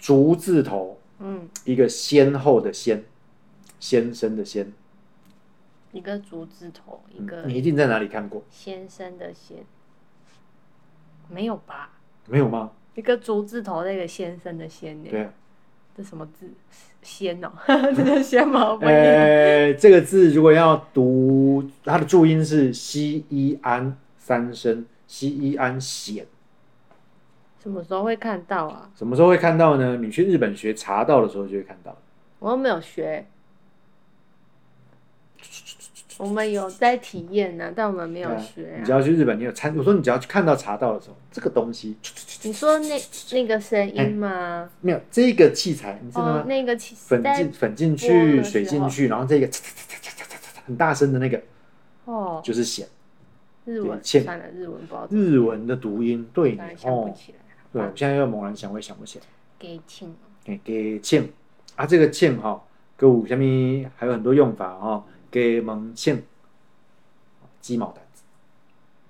[0.00, 3.04] 竹字头嗯，一个先后的先，
[3.78, 4.72] 先生的先，
[5.92, 8.42] 一个竹字头，一个嗯你一定在哪里看过？
[8.50, 9.58] 先生的先，
[11.28, 11.90] 没有吧？
[12.26, 12.72] 没有吗？
[12.94, 15.10] 一个竹字头，那个先生的先呢？
[15.10, 15.32] 对啊。
[15.96, 16.48] 这什么字？
[17.02, 18.70] 先哦， 这叫先吗？
[18.70, 18.96] 我不念。
[18.96, 26.24] 呃，这个字如果要读，它的注音是西一安三声，西一安显。
[27.62, 28.90] 什么时候会看到啊？
[28.96, 29.96] 什么时候会看到呢？
[29.96, 31.96] 你去日本学茶道的时候就会看到。
[32.38, 33.26] 我又没有学。
[36.18, 38.92] 我们有在体验呢、但我们没有学啊你只。
[38.92, 41.96] 要去日本，你有参，我说你只要去看到茶道的时候，这个东西
[42.42, 43.00] 你说那
[43.32, 44.68] 那个声音吗？
[44.82, 46.44] 没有这个器材，你知道哦吗，？
[46.46, 49.48] 那个粉在进粉进播去，水进去，然后这个
[50.66, 51.40] 很大声的那个
[52.04, 52.86] 哦，就是显。
[53.64, 57.14] 日文欠算了，日文不知道日文的读音，对呢突然想不哦。
[57.72, 59.24] 对，我现在要猛然想，我也想不起来。
[59.58, 61.32] 给庆给给庆
[61.76, 62.62] 啊，这个庆哈，
[62.96, 66.22] 跟有下面还有很多用法哈，给蒙庆，
[67.60, 68.22] 鸡毛掸子，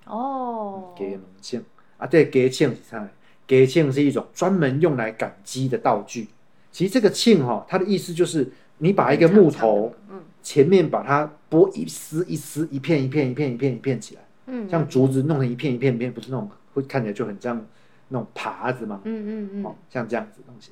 [0.07, 1.65] 哦，给蒙庆
[1.99, 3.09] 啊，对，给庆是啥？
[3.47, 6.29] 给庆是一种专门用来赶鸡的道具。
[6.71, 10.23] 其实这个庆哈，它的意思就是你把一个木头嗯。
[10.43, 17.63] 前面把它剥一丝一丝、一片一片、一片一片、一片起来，嗯，像竹子弄成一片一片一片，不是那种会看起来就很像
[18.11, 18.97] 那种耙子嘛？
[18.97, 20.71] 哦嗯嗯嗯，，像这样子的东西，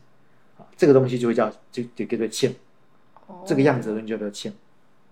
[0.59, 2.55] 啊，这个东西就会叫就就叫做欠，
[3.27, 4.53] 哦这个样子的东西就叫做欠。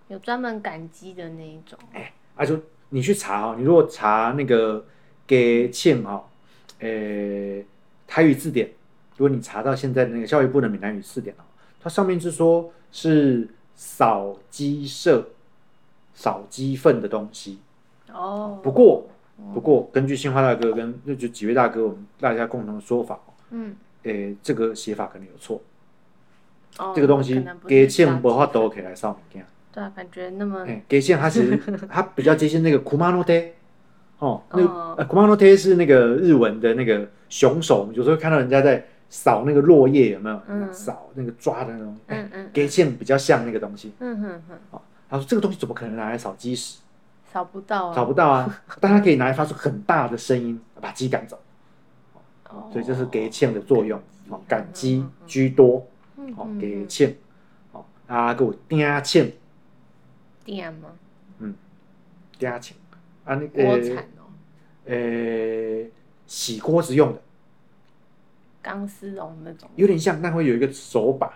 [0.09, 1.77] 有专门感激的那一种。
[1.93, 2.57] 哎啊，就
[2.89, 4.85] 你去查哦，你如果查那个
[5.25, 6.23] 给欠哈，
[6.79, 7.61] 呃，
[8.05, 8.69] 台语字典，
[9.17, 11.43] 如果你查到现在的那个教育部的闽南语字典哦，
[11.81, 15.27] 它上面是说是扫鸡舍、
[16.13, 17.59] 扫鸡粪的东西。
[18.13, 19.05] 哦，不过，
[19.53, 25.61] 不过根据新华大哥跟就就几位大哥我们大家共同的说法哦，嗯，诶，这个写法可能有错。
[26.77, 29.45] 哦这个东西给欠扫不法地都可以来扫物件。
[29.71, 33.23] 对啊，感觉那么哎，给线它其实它比较接近那个 kumano
[34.19, 40.41] 哦，那个哦呃 kumano 是那个日文的那个熊手，有时候看到人家在扫那个落叶，有没有？
[40.47, 43.93] 嗯扫那个抓的那种，哎嗯嗯给线比较像那个东西。
[43.99, 46.79] 嗯哼哼，他说这个东西怎么可能拿来扫鸡屎？
[47.31, 51.39] 扫不到啊，找不到啊， 但它可以拿来发出很大的声音，把鸡赶走，
[52.49, 54.01] 哦，所以这是给欠的作用。
[54.29, 55.87] 哦，感激嗯嗯居多，
[56.17, 56.59] 嗯哦，嗯嗯。
[56.59, 57.15] 给线，
[57.71, 59.31] 哦，啊，给我丁线，
[60.43, 60.89] 店吗？
[62.37, 62.75] 丁线，
[63.23, 64.27] 啊，那锅个铲哦，
[64.85, 65.89] 呃，
[66.25, 67.21] 洗锅子用的，
[68.61, 71.33] 钢丝绒那种，有点像，那会有一个手把啊，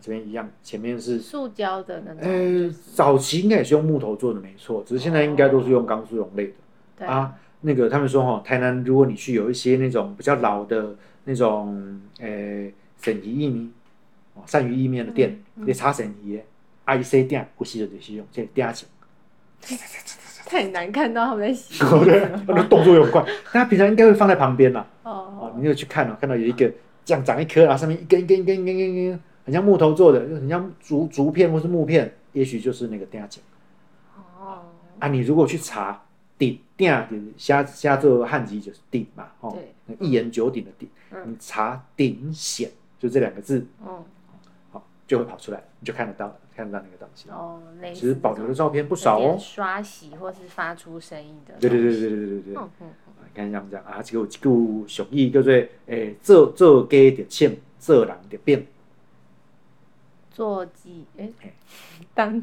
[0.00, 6.52] 这边一样，前面是塑胶的那种，呃，早期应该也是用木头做的，没错，只是现在应该都是用钢丝绒类的、
[6.98, 7.34] 对，啊。
[7.62, 12.26] 那个他们说哈，台南如果你去有一些那种比较老的那种呃
[13.02, 13.70] 鳝鱼意面
[14.32, 16.42] 哦，鳝鱼意面的店，嗯你炒鳝鱼的，
[16.86, 18.88] 啊伊洗店，有时就是用这个店钱，
[20.46, 24.86] 太难看到他们在洗 对，他的动作又很快， 但他平常应该会放在旁边啦。
[25.02, 25.26] 哦。
[25.38, 26.72] 哦，，你有去看哦，看到有一个
[27.04, 33.42] 这样长一颗，然后上面一根一根一根一根一根，很像木头做的，就很像竹竹片或是木片，也许就是那个定奖
[34.38, 34.62] 哦，
[35.00, 35.08] 啊。
[35.08, 36.00] 你如果去查
[36.38, 39.58] 鼎定就是虾虾做汉字就是鼎嘛，哦
[39.98, 44.04] 一言九鼎的鼎，嗯你查鼎显就这两个字，嗯，
[44.70, 47.28] 好就会跑出来，你就看得到，看得到那个东西。
[47.28, 47.60] 哦，
[47.92, 49.36] 其实保留的照片不不少哦。
[49.36, 52.54] 刷洗或是发出声音的，对对对对对对对。
[52.54, 52.86] 嗯嗯，
[53.24, 55.52] 你看像这样啊，这个有一句俗语叫做
[55.86, 58.64] 诶，做做鸡就请，做人就变。
[60.30, 61.28] 做鸡，哎，
[62.14, 62.42] 当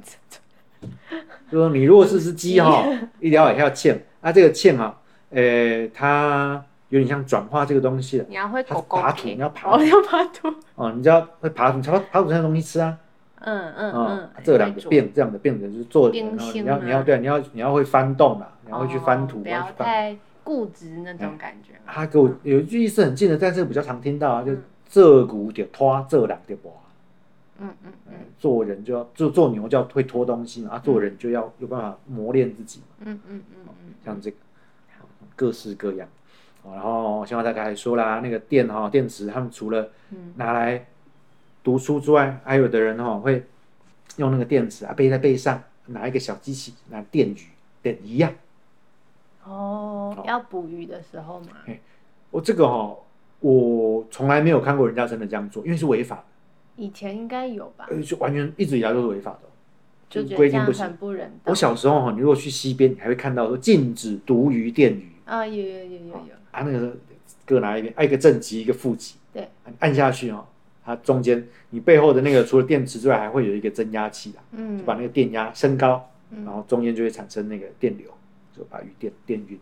[1.50, 2.86] 就说你如果是只鸡哈，
[3.20, 4.96] 一条也要欠啊，这个欠哈，
[5.32, 12.98] 呃，它有点像转化这个东西了你要会它狗狗爬土贴你要爬哦，要爬土，哦，你知道会爬土，爬到爬土上的东西吃啊，
[13.40, 19.72] 嗯嗯啊嗯，，这两个变这样的变成就是做人，变然后你要你要对，你要你要会翻动啦，你要会去翻土，哦不要。
[19.78, 24.54] 太固执那种感觉，他给我有一句意思很近的，但是比较常听到啊，就
[24.88, 26.72] 这股就拖，这两就磨。
[27.60, 32.86] 嗯嗯嗯，做人就要做做牛就要会拖东西嘛，啊，做人就要有办法磨练自己嘛。
[33.06, 34.38] 嗯嗯嗯嗯，像这个
[35.36, 36.08] 各式各样。
[36.64, 40.34] 哦然后像我大概还说啦，那个电哈、电池，他们除了嗯。
[40.36, 40.86] 拿来
[41.64, 43.46] 读书之外，还有的人哈、会
[44.18, 47.38] 用那个电池啊背在背上，拿一个小机器拿电鱼
[47.82, 48.34] 电一样。
[49.46, 51.48] 哦，要捕鱼的时候嘛，
[52.32, 52.94] 我、这个哈、
[53.40, 56.24] 我从来没有看过人家真的这样做，因为是违法的，
[56.78, 59.50] 以前应该有吧，呃，就完全一直以来都是违法的，
[60.10, 60.86] 就规定不行。
[60.86, 61.56] 很不人道我。
[61.56, 66.16] 小时候哈，你如果去西边，你还会看到说禁止毒鱼电鱼啊，有有有有有，
[66.52, 66.92] 啊，那个时候
[67.46, 70.46] 各拿一边，按一个正极一个负极，对，按下去哦，
[70.86, 78.08] 它中间你背后的那个除了电池之外，还会有一个增压器啊，嗯就把那个电压升高，嗯然后中间就会产生那个电流，
[78.56, 79.60] 就把鱼电电晕，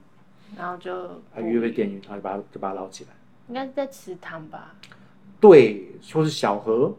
[0.58, 0.94] 然后就
[1.34, 3.10] 啊鱼被电晕，然后就把它就把它捞起来。
[3.48, 4.76] 应该是在池塘吧，
[5.40, 6.96] 对，或是小河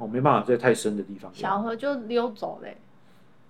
[0.00, 1.30] 哦，没办法在太深的地方。
[1.34, 2.76] 小河就溜走嘞，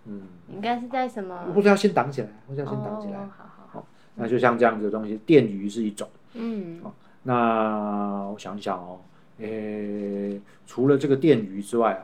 [0.07, 1.37] 嗯，应该是在什么？
[1.55, 3.19] 或者要先挡起来，或者要先挡起来。
[3.19, 3.87] 哦，好好好，
[4.17, 6.09] 那就像这样子的东西，电鱼是一种。
[6.35, 6.81] 嗯
[7.23, 8.99] 那我想一想哦，
[9.39, 12.03] 诶，除了这个电鱼之外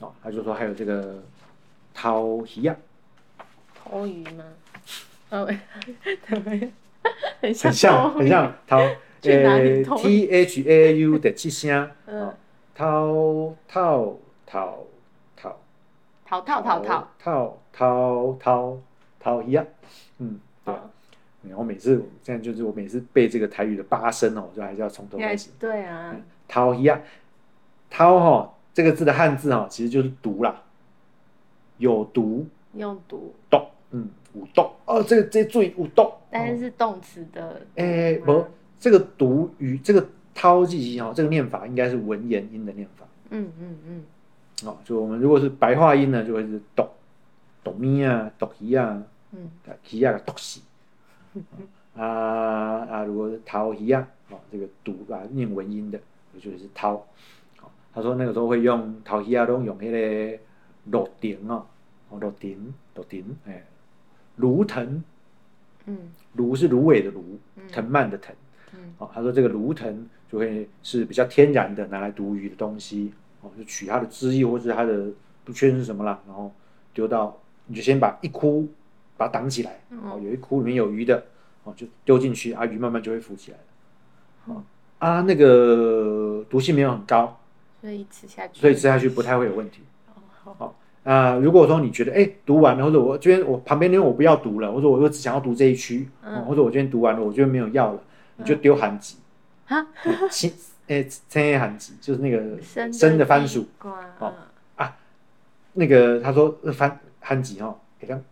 [0.00, 1.22] 哦，哦，他就说还有这个
[1.94, 2.76] 掏鱼呀，
[3.74, 4.44] 偷鱼吗？
[5.30, 5.48] 哦？
[6.26, 6.42] 很
[7.40, 8.78] 很像很像 掏，
[9.22, 12.32] 诶偷，T H A U 的七声，嗯
[12.78, 14.86] 哦，掏掏
[15.36, 15.56] 掏
[16.24, 18.78] 掏逃逃逃逃，掏掏掏
[19.20, 19.64] 掏鱼呀，
[20.18, 20.74] 嗯，对。
[20.74, 20.80] 哦，
[21.46, 25.50] 然后每次现在就是我每次背这个台语的八声哦，我就还是要从头开始。
[25.58, 26.16] 对啊，
[26.48, 27.00] 掏一样，
[27.90, 30.62] 掏哈这个字的汉字哈，其实就是毒啦，
[31.76, 33.58] 有毒，用毒，毒，
[33.90, 38.44] 嗯，有毒哦，这个这注意有毒，但是是动词的，哎，不，
[38.80, 43.06] 这个毒与这个掏记型哈，这个念法应该是文言音的念法。
[43.30, 44.04] 嗯嗯嗯，
[44.68, 46.84] 哦，就我们如果是白话音呢，就会是毒，
[47.62, 49.50] 毒咪啊，毒鱼啊，嗯，
[49.90, 50.60] 鱼啊毒死。
[51.96, 52.04] 啊
[52.90, 53.04] 啊！
[53.04, 56.00] 如果是掏一样，哦，这个读啊念文音的，
[56.34, 56.94] 我觉得是掏。
[57.62, 60.36] 哦，他说那个时候会用掏一啊，都用那个
[60.90, 61.64] 芦藤哦，
[62.10, 63.64] 哦芦藤芦藤，哎，
[64.36, 65.02] 芦藤，
[65.86, 65.98] 嗯，
[66.32, 67.38] 芦是芦苇的芦，
[67.70, 68.34] 藤蔓的藤，
[68.72, 75.06] 嗯，哦，他说这个芦藤就会是比较天然的拿来毒鱼的东西，哦，就取它的汁液或者它的
[75.44, 76.52] 不确定是什么啦，然后
[76.92, 78.68] 丢到，你就先把一窟。
[79.16, 81.24] 把它挡起来，哦，有一窟里面有鱼的，
[81.62, 84.62] 哦，就丢进去，啊，鱼慢慢就会浮起来了，哦，
[84.98, 87.38] 啊，那个毒性没有很高，
[87.80, 96.08] 所以吃下去，所以吃下去不太会有问题，哦好，啊，如果说你觉得，哎，读完了，或者我这边我旁边因为我不要读了，或者我又只想要读这一区，
[96.44, 98.02] 或者我这边读完了，我觉得没有药了，
[98.38, 99.18] 你就丢寒极，
[99.68, 99.86] 啊，
[100.30, 100.52] 青，
[100.88, 103.66] 哎，青叶寒极就是那个生的番薯，
[104.18, 104.32] 哦，
[104.76, 104.96] 啊，
[105.72, 107.76] 那个他说番寒极哈。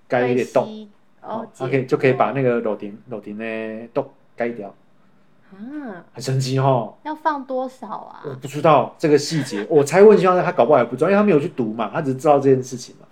[0.07, 0.87] 盖一点洞，
[1.23, 4.69] 哦，OK 就可以把那个楼顶楼顶的洞盖掉，
[5.51, 5.57] 啊，
[6.13, 6.95] 很神奇哈。
[7.05, 8.21] 要放多少啊？
[8.27, 13.07] 我不知道这个细节，我猜问希望他搞不好也不知道，因为他没有去读嘛，他只知道这件事情嘛。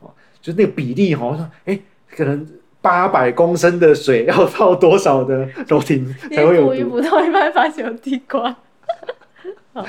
[0.00, 0.10] 哦，
[0.40, 2.48] 就是那个比例哈，哎，可能
[2.82, 6.90] 八百公升的水要泡多少的楼顶 才会有毒？
[6.90, 8.54] 捕到一半发现有地瓜，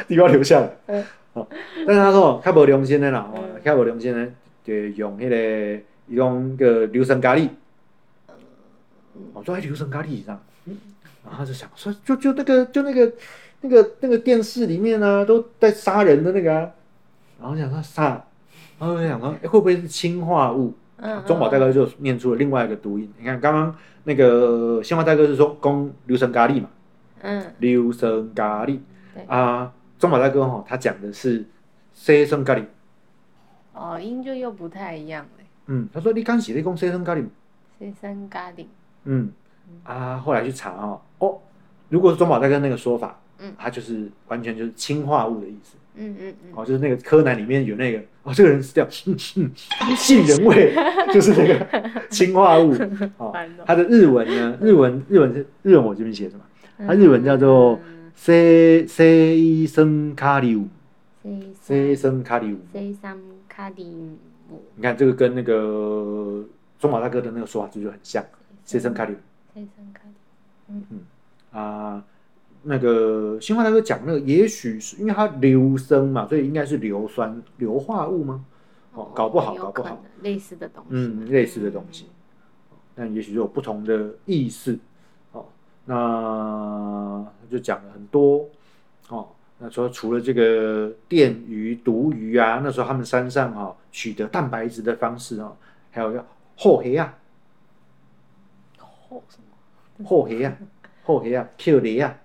[0.08, 0.70] 地瓜留下来。
[0.86, 1.04] 嗯，
[1.34, 1.46] 好，
[1.86, 3.30] 但是他说开无良心的啦，
[3.62, 4.32] 开无良心的
[4.64, 5.82] 就用那个。
[6.06, 7.48] 一种个流神咖喱，
[9.32, 10.38] 我说哎，流神咖喱上，
[11.24, 13.10] 然后就想说，就就那个，就那个，
[13.62, 16.52] 那个那个电视里面啊，都在杀人的那个，
[17.40, 18.22] 然后想说杀，
[18.78, 20.74] 然后想说，哎，会不会是氰化物？
[20.98, 23.12] 嗯，中宝大哥就念出了另外一个读音。
[23.18, 26.70] 你看刚刚那个新华大哥是说供流神咖喱嘛，
[27.22, 28.80] 嗯，流神咖喱，
[29.28, 31.46] 啊，中宝大哥哈，他讲的是
[31.94, 32.64] 西生咖喱，
[33.74, 35.46] 哦，音就又不太一样嘞。
[35.68, 37.26] 嗯，他说你刚写的讲西生咖喱，
[37.80, 38.66] 西生咖喱。
[39.06, 39.32] 嗯，
[39.84, 41.40] 啊，后来去查哦，哦，
[41.90, 45.76] 如果是中宝大哥那个说法，嗯，他就是完全就是氢化物的意思。
[45.96, 49.52] 嗯嗯嗯，哦，就是那个柯南里面有那个，哦，这个人死掉，嗯嗯，
[49.96, 50.74] 杏仁味，
[51.14, 52.74] 就是那个 氰化物。
[53.18, 53.34] 哦，
[53.66, 54.58] 他的日文呢？
[54.62, 56.44] 日文日文是日文，我这边写什么？
[56.88, 57.80] 他日文叫做
[58.16, 60.66] 西西生咖喱，
[61.62, 63.84] 西生咖喱，西生咖喱。
[64.76, 66.44] 你看这个跟那个
[66.80, 68.24] 中马大哥的那个说法就就很像
[68.66, 69.16] ，，C 生卡里？
[69.54, 70.14] 谁生卡里？
[70.70, 71.00] 嗯嗯
[71.52, 72.04] 啊，
[72.64, 78.46] 那个新华大哥讲那个，也许是因为它硫生嘛，所以应该是硫酸硫化物吗？
[78.94, 82.08] 哦，搞不好，搞不好，类似的东西，嗯，类似的东西，
[82.96, 84.78] 但也许有不同的意思。
[85.32, 85.46] 哦，
[85.86, 88.48] 那就讲了很多，
[89.10, 89.28] 哦。
[89.60, 95.52] 那说除了这个电鱼、毒鱼啊，那时候他们山上哈取得蛋白质的方式啊，
[95.92, 96.26] 还有要
[96.58, 97.18] 厚黑啊，
[98.78, 100.06] 厚什么？
[100.06, 100.58] 厚黑啊，
[101.04, 102.16] 厚黑啊，Q 雷啊。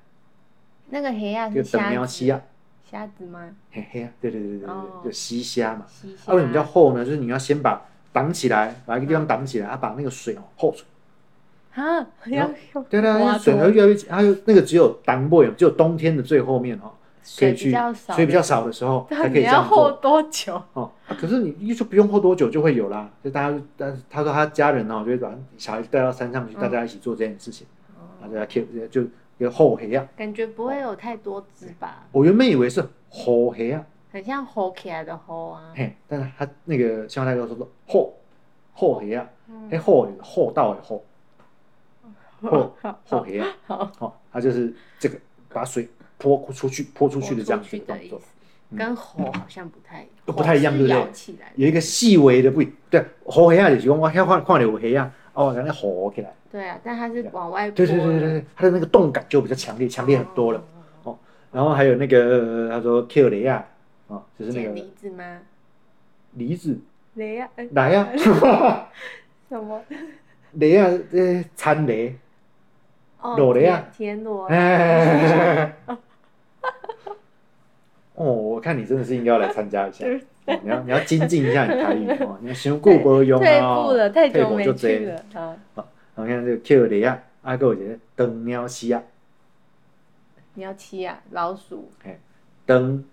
[0.90, 2.42] 那个黑啊是虾子啊？
[2.90, 3.51] 虾子吗？
[3.70, 5.85] 嘿嘿啊，对对对对对，就西虾嘛。
[5.87, 6.33] 西虾。
[6.33, 7.05] 为什么叫厚呢？
[7.05, 10.85] 就是你要先把挡起来，把一个地方挡起来，啊，把那个水哦厚出。
[11.74, 12.51] 啊，要
[12.88, 16.90] 对对，水会越来越，还有那个只有挡不有，只有冬天的最后面哦。
[17.22, 19.92] 水比较少，水比较少的时候才可以这样做。
[19.92, 20.61] 多久？
[20.72, 23.11] 哦，可是你一说不用厚多久就会有啦。
[23.22, 27.66] 就大家，但是他说他家人呢，就会把小孩子带到山上去，大家一起做这件事情。
[27.98, 29.09] 啊，大家贴就一
[29.44, 30.09] 个厚黑啊。
[30.16, 32.07] 感觉不会有太多字吧？
[32.12, 35.72] 我原本以为是厚黑啊，很像厚起来的厚啊。
[35.74, 38.15] 嘿，但是他那个新华大哥说说厚
[38.73, 39.29] 厚黑啊，
[39.71, 41.04] 嘿厚厚道的厚，
[42.42, 43.48] 厚厚黑啊。
[43.67, 45.88] 好，他就是这个把水。
[46.21, 48.21] 泼出去，泼出去的这样子的动作，
[48.77, 51.37] 跟吼好像不太不太一样，对不对？
[51.54, 52.60] 有一个细微的不
[52.90, 56.33] 对，吼黑啊，就是讲我看看到有黑啊，哦，让它吼起来。
[56.50, 60.64] 对啊，但它是往外对对对对对，它的那个动感就比较强烈，强烈很多了。
[61.04, 61.18] 哦，
[61.52, 63.64] 然后还有那个他说 Q 雷亚，
[64.06, 65.38] 哦，就是那个梨子吗？
[66.33, 66.79] 梨子
[67.14, 69.83] 雷啊，来呀，什么
[70.52, 70.88] 雷啊？
[71.12, 72.16] 呃，餐雷，
[73.22, 74.46] 裸雷啊，田螺。
[78.14, 80.04] 哦，我看你真的是应该要来参加一下，
[80.65, 85.57] 你要 你要精进一下你台语 哦，你要先过不用啊，退步了，太久没去了啊。
[86.15, 89.03] 好像这个 Q 的啊，啊，还有一个灯鸟西啊，
[90.55, 91.90] 你要七啊，老鼠，
[92.67, 93.05] 灯，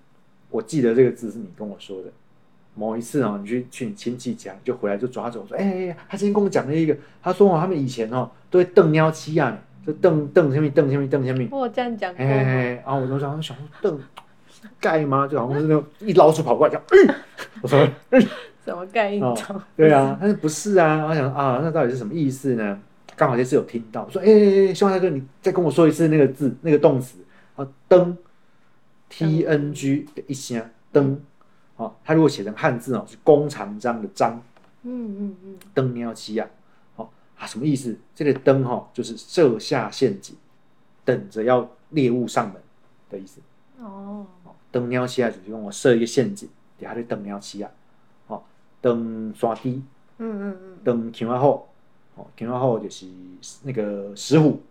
[0.49, 2.09] 我记得这个字是你跟我说的。
[2.77, 9.57] 某一次哦，你去去你亲戚家，就回来就抓走说，哎、哎哎他今天跟我讲了一个，他说哦，他们以前哦都会瞪鸟七啊，
[9.87, 12.49] 就瞪瞪下面瞪下面瞪下面，我这样讲过哎哎吗？
[12.49, 13.97] 哎，然后我就想想说瞪
[14.79, 15.27] 盖吗？
[15.27, 17.15] 就好像是那种一老鼠跑过来讲，嗯，
[17.61, 17.79] 我说
[18.63, 19.23] 什么概念？
[19.23, 19.35] 哦
[19.75, 21.05] 对啊，但是不是啊？
[21.05, 22.79] 我想啊，那到底是什么意思呢？
[23.15, 27.17] 刚好这次有听到，我说哎哎哎，希望大哥你再跟我说一次那个字那个动词
[27.55, 28.17] 啊，登
[29.07, 30.61] ，t n g 的一声
[30.91, 31.17] 登，
[31.77, 34.41] 哦，它如果写成汉字哦是弓长张的张，
[34.83, 36.47] 嗯嗯嗯，登喵鸡啊，
[36.97, 37.07] 哦
[37.37, 37.97] 啊什么意思？
[38.13, 40.35] 这个登哈、就是设下陷阱，
[41.05, 42.61] 等着要猎物上门
[43.09, 43.39] 的意思。
[43.79, 44.25] 哦，
[44.75, 47.71] 登鸟七啊，就是用我设一个陷阱，底下去登鸟七啊，
[48.27, 48.43] 哦，
[48.81, 49.81] 登山低。
[50.17, 51.69] 嗯嗯嗯，登青蛙后，
[52.15, 53.05] 哦，青蛙后就是
[53.63, 54.61] 那个石虎，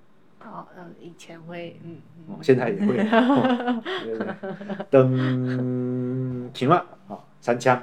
[0.43, 1.97] 哦，嗯，以前会，嗯
[2.29, 4.87] 哦嗯，，现在也会，哦对对对。
[4.91, 7.83] 登田花，哦，三枪，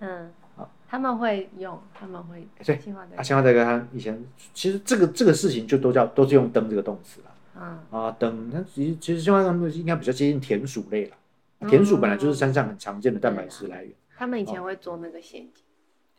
[0.00, 2.74] 嗯好，他们会用，他们会对
[3.16, 4.20] 啊，，千花大哥他以前
[4.52, 7.30] 其实这个这个事情就都叫都是用登这个动词啦，
[7.92, 8.00] 嗯。
[8.00, 11.16] 啊，登，那其实其实千花他们应该比较接近田鼠类啦，
[11.68, 15.64] 田鼠本来就是山上很常见的蛋白质来源，他们以前会做那个陷阱，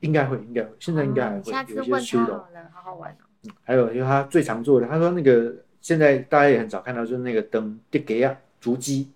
[0.02, 2.26] 应该会应该会，现在应该还会哦下次有些问。
[2.26, 3.52] 他好了，好好玩哦。
[3.64, 9.12] 还有，因为他最常做的，他说那个现在大家也很少看到，就是那个灯地给啊，竹鸡，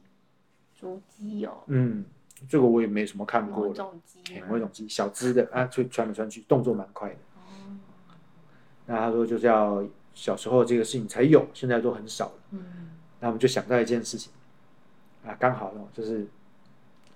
[0.73, 2.03] 竹鸡哦，嗯，
[2.49, 7.15] 这个我也没什么看某过的，种鸡吗，嘿某一种鸡，小只的啊，就穿来穿去，动作蛮快的。
[7.35, 7.77] 哦，
[8.87, 12.33] 那他说就是要小时候这个事情才有，现在都很少了。
[12.51, 12.65] 嗯
[13.19, 14.31] 那我们就想到一件事情，
[15.25, 16.25] 啊，刚好哦，就是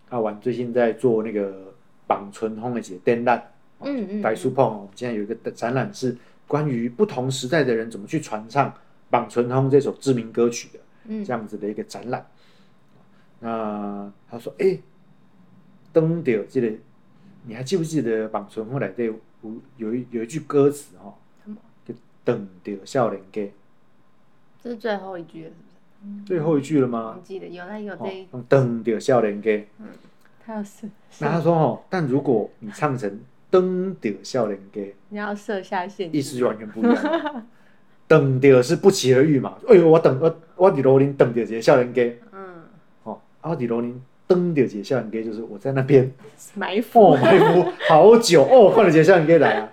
[0.09, 1.73] 阿婉最近在做那个
[2.07, 3.51] 绑存烘的节展览，
[3.81, 6.15] 嗯嗯，白书碰，我们现在有一个展览是
[6.47, 8.69] 关于不同时代的人怎么去传唱
[9.09, 12.25] 《绑存烘》这首知名歌曲的嗯这样子的一个展览。
[13.39, 14.77] 那他说：“哎、
[15.93, 16.73] 登掉这个，
[17.45, 19.15] 你还记不记得《绑存烘》来对有
[19.77, 21.13] 有一有一句歌词哈、哦
[21.45, 21.57] 什么？
[21.85, 21.93] 就
[22.25, 23.49] 登掉少年家，
[24.61, 25.53] 这是最后一句？
[26.25, 27.23] 最后一句了吗忘？
[27.23, 29.51] 记得，有那有哦这一，噔的笑脸歌。
[29.79, 29.87] 嗯。
[30.45, 30.87] 他要设，
[31.19, 33.19] 那他说哦，但如果你唱成
[33.51, 37.45] 登掉少年家，你要设下陷阱，意思就完全不一样。
[38.07, 42.63] 等的是不期而遇嘛，哎呦，我等我我伫罗林等着一个少年家，嗯，
[43.03, 46.11] 哦，啊我伫罗林等着一个少年家，就是我在那边
[46.55, 49.71] 埋伏，哦埋伏好久 哦，换了一个少年家来啊。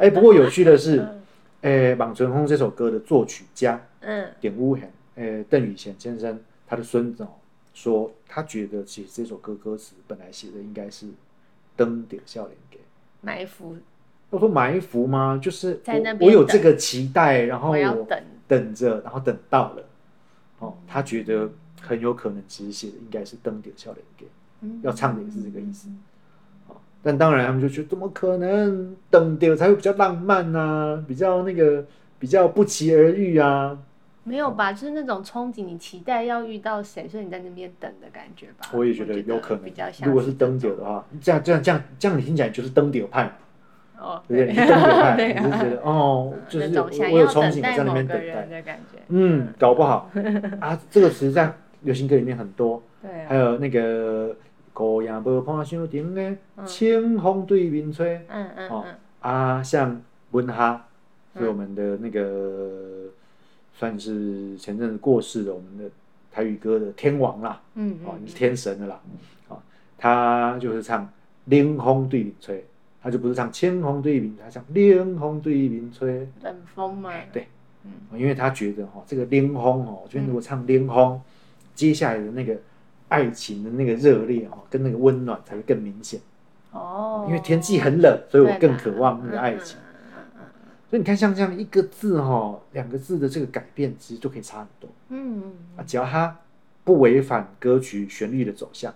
[0.00, 1.06] 哎，不过有趣的是，
[1.60, 7.28] 哎，《莽春风》这首歌的作曲家嗯点乌贤，哎，邓宇贤先生，他的孙子哦，
[7.72, 11.06] 说他觉得其实这首歌歌词本来写的应该是
[11.76, 12.78] 登顶笑脸给。
[13.20, 13.76] 埋伏，
[14.30, 15.38] 我说埋伏吗？
[15.42, 19.84] 就是在那我边我有这个期待，然后我等，等着，然后等到了，
[20.58, 21.50] 哦，他觉得
[21.80, 24.26] 很有可能其实写的应该是登点笑脸给，
[24.60, 25.88] 嗯要唱的也是这个意思，
[26.68, 31.86] 哦，但当然他们就觉得怎么可能登点才会比较浪漫啊，比较那个
[32.18, 33.78] 比较不期而遇啊，
[34.24, 34.72] 没有吧？
[34.72, 38.68] 就是那种憧憬，你期待要遇到谁，所以你在那边等的感觉吧。
[38.72, 39.64] 我也觉得有可能。
[39.64, 40.08] 比较像。
[40.08, 43.32] 如果是登顶的话，这样这样这样这样你听起来就是登顶派嘛，
[44.00, 44.46] 哦，对？
[44.46, 48.46] 你是登顶派， 对你是觉得哦，就是我有憧憬，在那边等待。
[48.46, 48.98] 的感觉。
[49.08, 50.10] 嗯，搞不好
[50.60, 51.52] 啊，这个词在
[51.82, 54.34] 流行歌里面很多， 对啊，还有那个
[54.72, 60.00] “孤影无伴伤情的，清风对面吹嗯嗯哦嗯”啊，像
[60.30, 60.86] 温哈
[61.38, 63.03] 是我们的那个
[63.74, 65.90] 算是前阵子过世的我们的
[66.30, 69.00] 台语歌的天王啦，嗯哦，嗯你是天神的啦，
[69.48, 69.58] 哦，
[69.98, 71.08] 他就是唱
[71.46, 72.64] “冷风对面吹”，
[73.02, 76.26] 他就不是唱“千风对面”，他唱“冷风对面吹”。
[76.42, 77.48] 冷风嘛，对
[77.84, 81.20] 嗯因为他觉得哈、这个冷风哦，我觉得如果唱冷风，
[81.74, 82.56] 接下来的那个
[83.08, 86.20] 爱情的那个热烈哦，跟那个温暖才会更明显。
[86.72, 89.78] 哦，因为天气很冷，所以我更渴望那个爱情。
[90.94, 95.82] 嗯所以你看，像这样一个字哈、两个字的这个改变，其实就可以差很多嗯嗯啊。
[95.84, 96.38] 只要它
[96.84, 98.94] 不违反歌曲旋律的走向，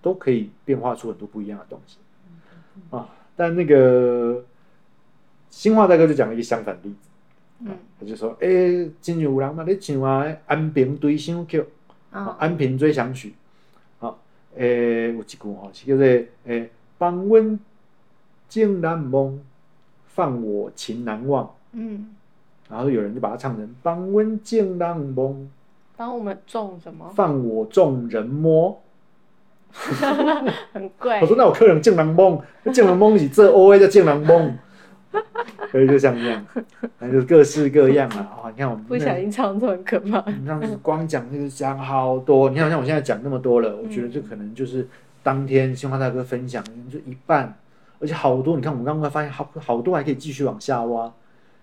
[0.00, 1.98] 都可以变化出很多不一样的东西
[2.90, 3.08] 啊。
[3.34, 4.44] 但那个
[5.50, 7.10] 新化大哥就讲了一个相反例子。
[7.58, 11.60] 嗯他就说：“诶、真有人嘛咧唱啊《安平对想曲》
[12.12, 13.34] 嗯，哦哦安平追想曲》
[14.06, 14.16] 哦，
[14.54, 16.04] 诶、有一句吼是叫做
[16.44, 17.58] “诶、放阮
[18.48, 19.42] 正难梦，
[20.16, 22.08] 放我情难忘嗯，”，
[22.70, 25.48] 然后有人就把它唱成“放阮情难梦，
[25.94, 27.12] 帮我们种什么？
[27.14, 28.80] 放我众人摸
[30.72, 31.20] 很贵。
[31.20, 34.56] 我说：“那我客人情难梦，那情难梦是这 O A 叫情难梦。”
[35.70, 36.44] 所以就像这样，
[36.98, 38.36] 那就各式各样啊。
[38.42, 40.22] 哦，你看我们不小心唱错很可怕。
[40.30, 44.86] 你像是光讲就是讲好多，你看像我现在讲那么多了，我觉得这可能就是
[45.22, 47.54] 当天新华大哥分享就一半，
[47.98, 48.56] 而且好多。
[48.56, 51.12] 你看我们刚刚发现好好多还可以继续往下挖，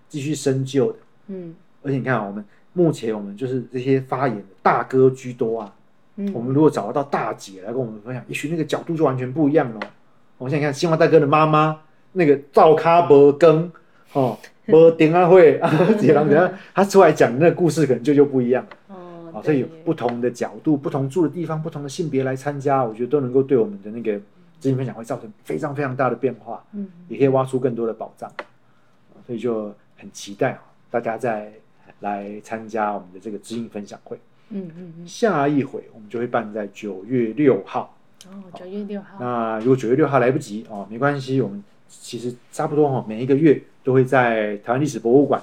[0.08, 0.98] 继续深究的。
[1.28, 5.72] 嗯而且你看啊，我们目前我们就是这些发言的大哥居多啊。
[6.16, 9.88] 嗯我嗯，们如果找得到大姐来跟我们分享，也许那个角度就完全不一样了哦。
[10.38, 11.80] 我们现在看新华大哥的妈妈，
[12.12, 13.70] 那个赵咖伯羹
[14.12, 15.68] 哦，伯丁啊会啊，
[15.98, 19.42] 姐郎等下他出来讲那个故事，可能就就不一样哦啊。
[19.42, 24.20] 所以有不同的角度、不同住的地方、不同的性别来参加，我觉得都能够对我们的那个
[24.64, 28.30] 知识分享会造成非常非常大的变化，嗯也可以挖出更多的宝藏。
[28.30, 31.52] 啊所以就很期待啊，大家再
[32.00, 34.18] 来参加我们的这个知音分享会。
[34.48, 37.94] 嗯嗯嗯，下一回我们就会办在九月六号。
[38.26, 45.42] 哦，九月六号，那如果九月六号来不及哦，没关系，我们其实差不多哦，每一个月都会在台湾历史博物馆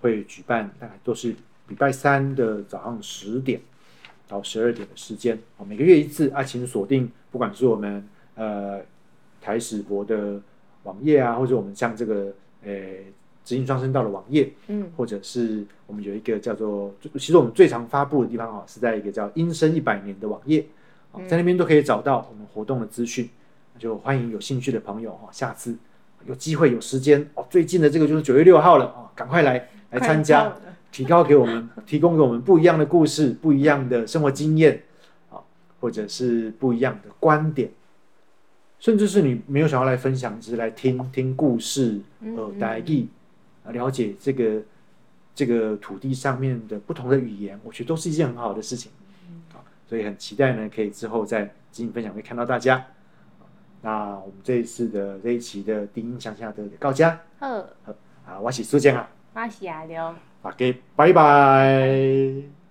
[0.00, 1.34] 会举办，大概都是
[1.68, 3.60] 礼拜三的早上十点
[4.28, 8.80] 到十二点的时间哦，每个月一次啊，请锁定，不管是我们呃
[9.40, 10.40] 台史博的
[10.84, 12.32] 网页啊，或者我们像这个
[12.64, 12.72] 呃
[13.44, 14.90] 知音双声道的网页，嗯。
[14.96, 20.64] 或者是我们有一个叫做，其实我们最常发布的地方哦，是在一个叫“音声一百年”的网页，
[21.12, 23.28] 哦在那边都可以找到我们活动的资讯。
[23.78, 25.74] 就欢迎有兴趣的朋友哈，下次
[26.26, 30.54] 有机会有时间哦，最近的这个就是九月六号了哦，赶快来来参加
[30.92, 34.82] 提高给我们提供给我们不一样的故事、不一样的生活经验
[35.30, 35.40] 啊，
[35.80, 37.70] 或者是不一样的观点，
[38.82, 43.08] 甚至是你没有想要来分享，只是来听听故事、嗯耳呆意，
[43.64, 44.60] 啊，了解这个
[45.32, 48.90] 这个土地上面的不同的语言，我觉得都是一件很好的事情。
[49.52, 52.84] 好，所以很期待呢，可以之后在经营分享会看到大家。
[53.82, 57.46] 那我们这一次的这一期的低音向下的告家好，
[58.26, 60.12] 啊，我是苏建啊，我是阿刘。
[60.96, 62.61] 拜拜。